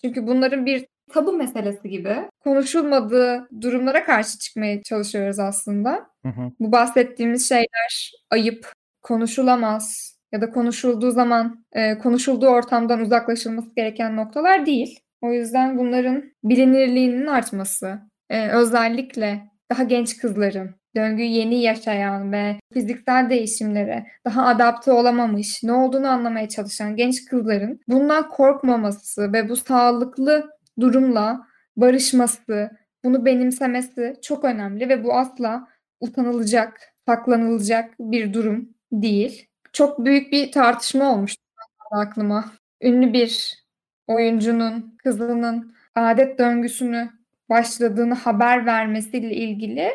Çünkü 0.02 0.28
bunların 0.28 0.66
bir 0.66 0.86
tabu 1.14 1.34
meselesi 1.34 1.90
gibi 1.90 2.16
konuşulmadığı 2.40 3.48
durumlara 3.62 4.06
karşı 4.06 4.40
çıkmaya 4.40 4.84
çalışıyoruz 4.84 5.40
aslında. 5.40 6.10
Hı 6.26 6.30
hı. 6.30 6.52
Bu 6.60 6.72
bahsettiğimiz 6.72 7.50
şeyler 7.50 8.14
ayıp, 8.30 8.74
konuşulamaz 9.02 10.19
ya 10.32 10.42
da 10.42 10.52
konuşulduğu 10.52 11.12
zaman 11.12 11.66
e, 11.72 11.98
konuşulduğu 11.98 12.48
ortamdan 12.48 13.02
uzaklaşılması 13.02 13.76
gereken 13.76 14.16
noktalar 14.16 14.66
değil. 14.66 15.00
O 15.22 15.32
yüzden 15.34 15.78
bunların 15.78 16.24
bilinirliğinin 16.44 17.28
artması, 17.28 18.00
e, 18.30 18.50
özellikle 18.50 19.42
daha 19.72 19.84
genç 19.84 20.18
kızların, 20.18 20.76
döngüyü 20.96 21.30
yeni 21.30 21.62
yaşayan 21.62 22.32
ve 22.32 22.56
fiziksel 22.74 23.30
değişimlere 23.30 24.06
daha 24.26 24.46
adapte 24.46 24.92
olamamış, 24.92 25.64
ne 25.64 25.74
olduğunu 25.74 26.08
anlamaya 26.08 26.50
çalışan 26.50 26.96
genç 26.96 27.26
kızların 27.26 27.80
bundan 27.88 28.30
korkmaması 28.30 29.34
ve 29.34 29.50
bu 29.50 29.56
sağlıklı 29.56 30.50
durumla 30.80 31.42
barışması, 31.78 32.70
bunu 33.04 33.26
benimsemesi 33.26 34.16
çok 34.22 34.46
önemli 34.46 34.90
ve 34.90 35.04
bu 35.04 35.14
asla 35.14 35.68
utanılacak, 36.00 36.82
saklanılacak 37.08 37.96
bir 38.00 38.34
durum 38.34 38.70
değil. 38.92 39.49
Çok 39.74 40.06
büyük 40.06 40.32
bir 40.32 40.52
tartışma 40.52 41.14
olmuştu 41.14 41.44
aklıma. 41.92 42.52
Ünlü 42.82 43.14
bir 43.14 43.64
oyuncunun 44.08 44.98
kızının 45.04 45.76
adet 45.96 46.40
döngüsünü 46.40 47.10
başladığını 47.50 48.14
haber 48.14 48.66
vermesiyle 48.66 49.36
ilgili 49.36 49.90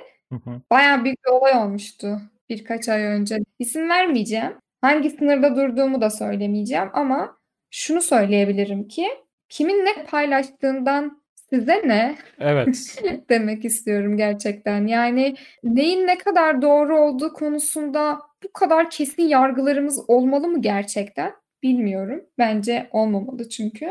bayağı 0.70 1.04
büyük 1.04 1.24
bir 1.24 1.30
olay 1.30 1.52
olmuştu 1.56 2.20
birkaç 2.48 2.88
ay 2.88 3.02
önce. 3.02 3.38
İsim 3.58 3.88
vermeyeceğim. 3.88 4.52
Hangi 4.80 5.10
sınırda 5.10 5.56
durduğumu 5.56 6.00
da 6.00 6.10
söylemeyeceğim 6.10 6.90
ama 6.92 7.38
şunu 7.70 8.00
söyleyebilirim 8.02 8.88
ki 8.88 9.06
kimin 9.48 9.84
ne 9.84 10.04
paylaştığından 10.04 11.22
size 11.50 11.82
ne 11.88 12.16
Evet. 12.38 12.98
demek 13.30 13.64
istiyorum 13.64 14.16
gerçekten. 14.16 14.86
Yani 14.86 15.36
neyin 15.64 16.06
ne 16.06 16.18
kadar 16.18 16.62
doğru 16.62 16.98
olduğu 16.98 17.32
konusunda 17.32 18.18
bu 18.44 18.52
kadar 18.52 18.90
kesin 18.90 19.22
yargılarımız 19.22 20.10
olmalı 20.10 20.48
mı 20.48 20.62
gerçekten? 20.62 21.32
Bilmiyorum. 21.62 22.24
Bence 22.38 22.88
olmamalı 22.92 23.48
çünkü. 23.48 23.88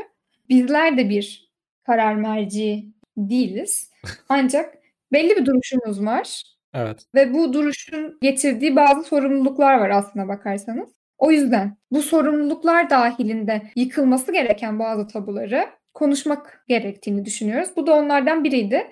Bizler 0.49 0.97
de 0.97 1.09
bir 1.09 1.51
karar 1.83 2.15
merci 2.15 2.85
değiliz. 3.17 3.91
Ancak 4.29 4.77
belli 5.11 5.35
bir 5.35 5.45
duruşumuz 5.45 6.05
var 6.05 6.43
Evet. 6.73 7.05
ve 7.15 7.33
bu 7.33 7.53
duruşun 7.53 8.17
getirdiği 8.21 8.75
bazı 8.75 9.03
sorumluluklar 9.03 9.77
var 9.77 9.89
aslına 9.89 10.27
bakarsanız. 10.27 10.89
O 11.17 11.31
yüzden 11.31 11.77
bu 11.91 12.01
sorumluluklar 12.01 12.89
dahilinde 12.89 13.61
yıkılması 13.75 14.31
gereken 14.31 14.79
bazı 14.79 15.07
tabuları 15.07 15.65
konuşmak 15.93 16.63
gerektiğini 16.67 17.25
düşünüyoruz. 17.25 17.69
Bu 17.75 17.87
da 17.87 17.93
onlardan 17.93 18.43
biriydi. 18.43 18.87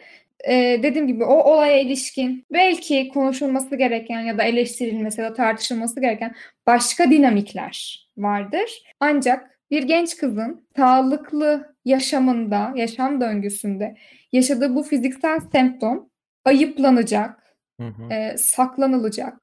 Ee, 0.47 0.79
dediğim 0.83 1.07
gibi 1.07 1.23
o 1.23 1.33
olaya 1.33 1.79
ilişkin 1.79 2.45
belki 2.51 3.09
konuşulması 3.09 3.75
gereken 3.75 4.21
ya 4.21 4.37
da 4.37 4.43
eleştirilmesi 4.43 5.21
ya 5.21 5.29
da 5.29 5.33
tartışılması 5.33 6.01
gereken 6.01 6.35
başka 6.67 7.11
dinamikler 7.11 8.07
vardır. 8.17 8.83
Ancak 8.99 9.59
bir 9.71 9.83
genç 9.83 10.17
kızın 10.17 10.67
sağlıklı 10.75 11.75
yaşamında, 11.85 12.73
yaşam 12.75 13.21
döngüsünde 13.21 13.97
yaşadığı 14.31 14.75
bu 14.75 14.83
fiziksel 14.83 15.39
semptom 15.51 16.09
ayıplanacak, 16.45 17.55
Hı 17.79 17.87
hı. 17.87 18.13
e, 18.13 18.37
saklanılacak, 18.37 19.33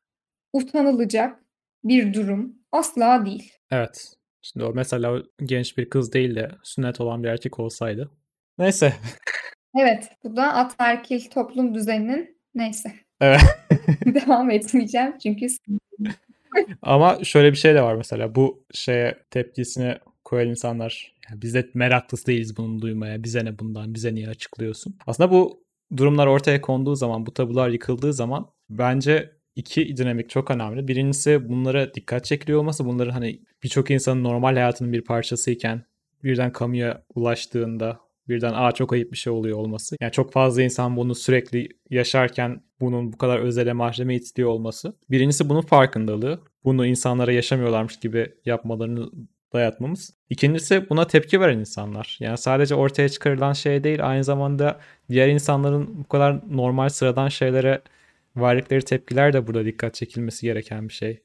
utanılacak 0.52 1.44
bir 1.84 2.14
durum 2.14 2.54
asla 2.72 3.26
değil. 3.26 3.52
Evet. 3.70 4.14
Şimdi 4.42 4.64
o 4.66 4.72
mesela 4.74 5.22
genç 5.44 5.78
bir 5.78 5.90
kız 5.90 6.12
değil 6.12 6.36
de 6.36 6.50
sünnet 6.62 7.00
olan 7.00 7.24
bir 7.24 7.28
erkek 7.28 7.60
olsaydı. 7.60 8.10
Neyse. 8.58 8.92
Evet, 9.76 10.10
bu 10.24 10.36
da 10.36 10.54
ataerkil 10.54 11.30
toplum 11.30 11.74
düzeninin 11.74 12.38
neyse. 12.54 12.92
Evet. 13.20 13.40
Devam 14.04 14.50
etmeyeceğim 14.50 15.18
çünkü 15.22 15.46
Ama 16.82 17.24
şöyle 17.24 17.52
bir 17.52 17.56
şey 17.56 17.74
de 17.74 17.82
var 17.82 17.94
mesela 17.94 18.34
bu 18.34 18.64
şeye 18.74 19.14
tepkisini 19.30 19.98
koyan 20.24 20.48
insanlar 20.48 21.14
yani 21.30 21.42
biz 21.42 21.54
de 21.54 21.68
meraklısı 21.74 22.26
değiliz 22.26 22.56
bunu 22.56 22.82
duymaya. 22.82 23.24
Bize 23.24 23.44
ne 23.44 23.58
bundan? 23.58 23.94
Bize 23.94 24.14
niye 24.14 24.28
açıklıyorsun? 24.28 24.96
Aslında 25.06 25.30
bu 25.30 25.64
durumlar 25.96 26.26
ortaya 26.26 26.60
konduğu 26.60 26.94
zaman, 26.94 27.26
bu 27.26 27.34
tabular 27.34 27.68
yıkıldığı 27.68 28.12
zaman 28.12 28.50
bence 28.70 29.30
iki 29.56 29.96
dinamik 29.96 30.30
çok 30.30 30.50
önemli. 30.50 30.88
Birincisi 30.88 31.48
bunlara 31.48 31.94
dikkat 31.94 32.24
çekiliyor 32.24 32.60
olması. 32.60 32.84
Bunların 32.84 33.12
hani 33.12 33.40
birçok 33.62 33.90
insanın 33.90 34.24
normal 34.24 34.54
hayatının 34.54 34.92
bir 34.92 35.04
parçasıyken 35.04 35.82
birden 36.24 36.52
kamuya 36.52 37.02
ulaştığında 37.14 38.00
birden 38.28 38.52
aa 38.54 38.72
çok 38.72 38.92
ayıp 38.92 39.12
bir 39.12 39.16
şey 39.16 39.32
oluyor 39.32 39.58
olması. 39.58 39.96
Yani 40.00 40.12
çok 40.12 40.32
fazla 40.32 40.62
insan 40.62 40.96
bunu 40.96 41.14
sürekli 41.14 41.68
yaşarken 41.90 42.60
bunun 42.80 43.12
bu 43.12 43.18
kadar 43.18 43.38
özele 43.38 43.72
mahreme 43.72 44.16
itiliyor 44.16 44.50
olması. 44.50 44.96
Birincisi 45.10 45.48
bunun 45.48 45.60
farkındalığı. 45.60 46.40
Bunu 46.64 46.86
insanlara 46.86 47.32
yaşamıyorlarmış 47.32 47.96
gibi 47.96 48.32
yapmalarını 48.44 49.10
dayatmamız. 49.52 50.14
İkincisi 50.30 50.90
buna 50.90 51.06
tepki 51.06 51.40
veren 51.40 51.58
insanlar. 51.58 52.16
Yani 52.20 52.38
sadece 52.38 52.74
ortaya 52.74 53.08
çıkarılan 53.08 53.52
şey 53.52 53.84
değil 53.84 54.08
aynı 54.08 54.24
zamanda 54.24 54.80
diğer 55.10 55.28
insanların 55.28 55.98
bu 55.98 56.08
kadar 56.08 56.40
normal 56.56 56.88
sıradan 56.88 57.28
şeylere 57.28 57.82
verdikleri 58.36 58.82
tepkiler 58.82 59.32
de 59.32 59.46
burada 59.46 59.64
dikkat 59.64 59.94
çekilmesi 59.94 60.46
gereken 60.46 60.88
bir 60.88 60.94
şey. 60.94 61.22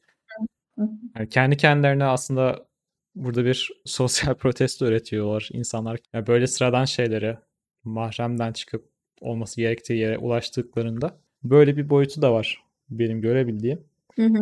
Yani 1.15 1.29
kendi 1.29 1.57
kendilerine 1.57 2.03
aslında 2.03 2.65
burada 3.15 3.45
bir 3.45 3.71
sosyal 3.85 4.35
protesto 4.35 4.85
üretiyorlar 4.85 5.49
insanlar. 5.53 5.99
Yani 6.13 6.27
böyle 6.27 6.47
sıradan 6.47 6.85
şeylere 6.85 7.39
mahremden 7.83 8.53
çıkıp 8.53 8.89
olması 9.21 9.61
gerektiği 9.61 9.97
yere 9.99 10.17
ulaştıklarında 10.17 11.17
böyle 11.43 11.77
bir 11.77 11.89
boyutu 11.89 12.21
da 12.21 12.33
var 12.33 12.63
benim 12.89 13.21
görebildiğim. 13.21 13.83
Hı 14.15 14.25
hı. 14.25 14.41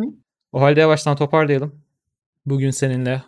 O 0.52 0.60
halde 0.60 0.80
yavaştan 0.80 1.16
toparlayalım. 1.16 1.82
Bugün 2.46 2.70
seninle 2.70 3.22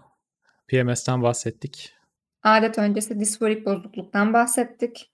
PMS'ten 0.69 1.23
bahsettik. 1.23 1.95
Adet 2.43 2.79
öncesi 2.79 3.21
disforik 3.21 3.67
bozukluktan 3.67 4.33
bahsettik. 4.33 5.11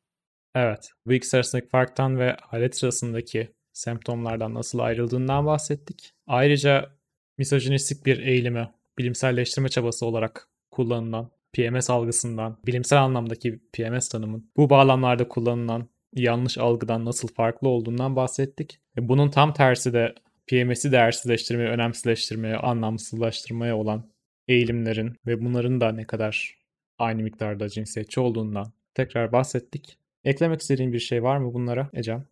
Evet. 0.54 0.90
Bu 1.06 1.12
ikisi 1.12 1.36
arasındaki 1.36 1.68
farktan 1.68 2.18
ve 2.18 2.36
adet 2.50 2.76
sırasındaki 2.76 3.52
semptomlardan 3.72 4.54
nasıl 4.54 4.78
ayrıldığından 4.78 5.46
bahsettik. 5.46 6.14
Ayrıca 6.26 6.90
misojinistik 7.38 8.06
bir 8.06 8.18
eğilimi 8.18 8.70
bilimselleştirme 9.00 9.68
çabası 9.68 10.06
olarak 10.06 10.48
kullanılan 10.70 11.30
PMS 11.52 11.90
algısından, 11.90 12.58
bilimsel 12.66 13.02
anlamdaki 13.02 13.60
PMS 13.72 14.08
tanımın 14.08 14.50
bu 14.56 14.70
bağlamlarda 14.70 15.28
kullanılan 15.28 15.88
yanlış 16.14 16.58
algıdan 16.58 17.04
nasıl 17.04 17.28
farklı 17.28 17.68
olduğundan 17.68 18.16
bahsettik. 18.16 18.80
E, 18.98 19.08
bunun 19.08 19.30
tam 19.30 19.54
tersi 19.54 19.92
de 19.92 20.14
PMS'i 20.46 20.92
değersizleştirmeye, 20.92 21.68
önemsizleştirmeye, 21.68 22.56
anlamsızlaştırmaya 22.56 23.76
olan 23.76 24.10
eğilimlerin 24.48 25.16
ve 25.26 25.44
bunların 25.44 25.80
da 25.80 25.92
ne 25.92 26.04
kadar 26.04 26.58
aynı 26.98 27.22
miktarda 27.22 27.68
cinsiyetçi 27.68 28.20
olduğundan 28.20 28.72
tekrar 28.94 29.32
bahsettik. 29.32 29.98
Eklemek 30.24 30.60
istediğin 30.60 30.92
bir 30.92 30.98
şey 30.98 31.22
var 31.22 31.36
mı 31.36 31.54
bunlara 31.54 31.90
Ecem? 31.94 32.24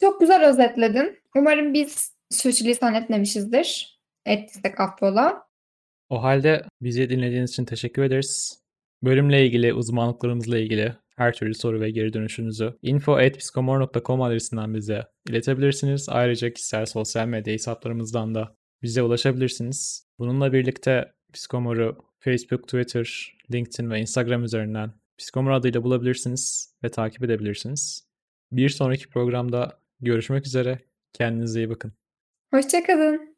Çok 0.00 0.20
güzel 0.20 0.48
özetledin. 0.48 1.18
Umarım 1.36 1.74
biz 1.74 2.14
sürçülisan 2.30 2.94
etmemişizdir. 2.94 3.98
Ettiysek 4.26 4.80
affola. 4.80 5.49
O 6.10 6.22
halde 6.22 6.62
bizi 6.82 7.10
dinlediğiniz 7.10 7.50
için 7.50 7.64
teşekkür 7.64 8.02
ederiz. 8.02 8.60
Bölümle 9.02 9.46
ilgili, 9.46 9.74
uzmanlıklarımızla 9.74 10.58
ilgili 10.58 10.94
her 11.16 11.32
türlü 11.32 11.54
soru 11.54 11.80
ve 11.80 11.90
geri 11.90 12.12
dönüşünüzü 12.12 12.74
info.psikomor.com 12.82 14.22
adresinden 14.22 14.74
bize 14.74 15.06
iletebilirsiniz. 15.28 16.08
Ayrıca 16.08 16.52
kişisel 16.52 16.86
sosyal 16.86 17.26
medya 17.26 17.52
hesaplarımızdan 17.52 18.34
da 18.34 18.56
bize 18.82 19.02
ulaşabilirsiniz. 19.02 20.06
Bununla 20.18 20.52
birlikte 20.52 21.12
Psikomor'u 21.32 21.96
Facebook, 22.20 22.62
Twitter, 22.62 23.36
LinkedIn 23.52 23.90
ve 23.90 24.00
Instagram 24.00 24.44
üzerinden 24.44 24.92
Psikomor 25.18 25.50
adıyla 25.50 25.82
bulabilirsiniz 25.82 26.74
ve 26.84 26.88
takip 26.88 27.24
edebilirsiniz. 27.24 28.06
Bir 28.52 28.68
sonraki 28.68 29.08
programda 29.08 29.80
görüşmek 30.00 30.46
üzere. 30.46 30.78
Kendinize 31.12 31.60
iyi 31.60 31.70
bakın. 31.70 31.92
Hoşçakalın. 32.54 33.29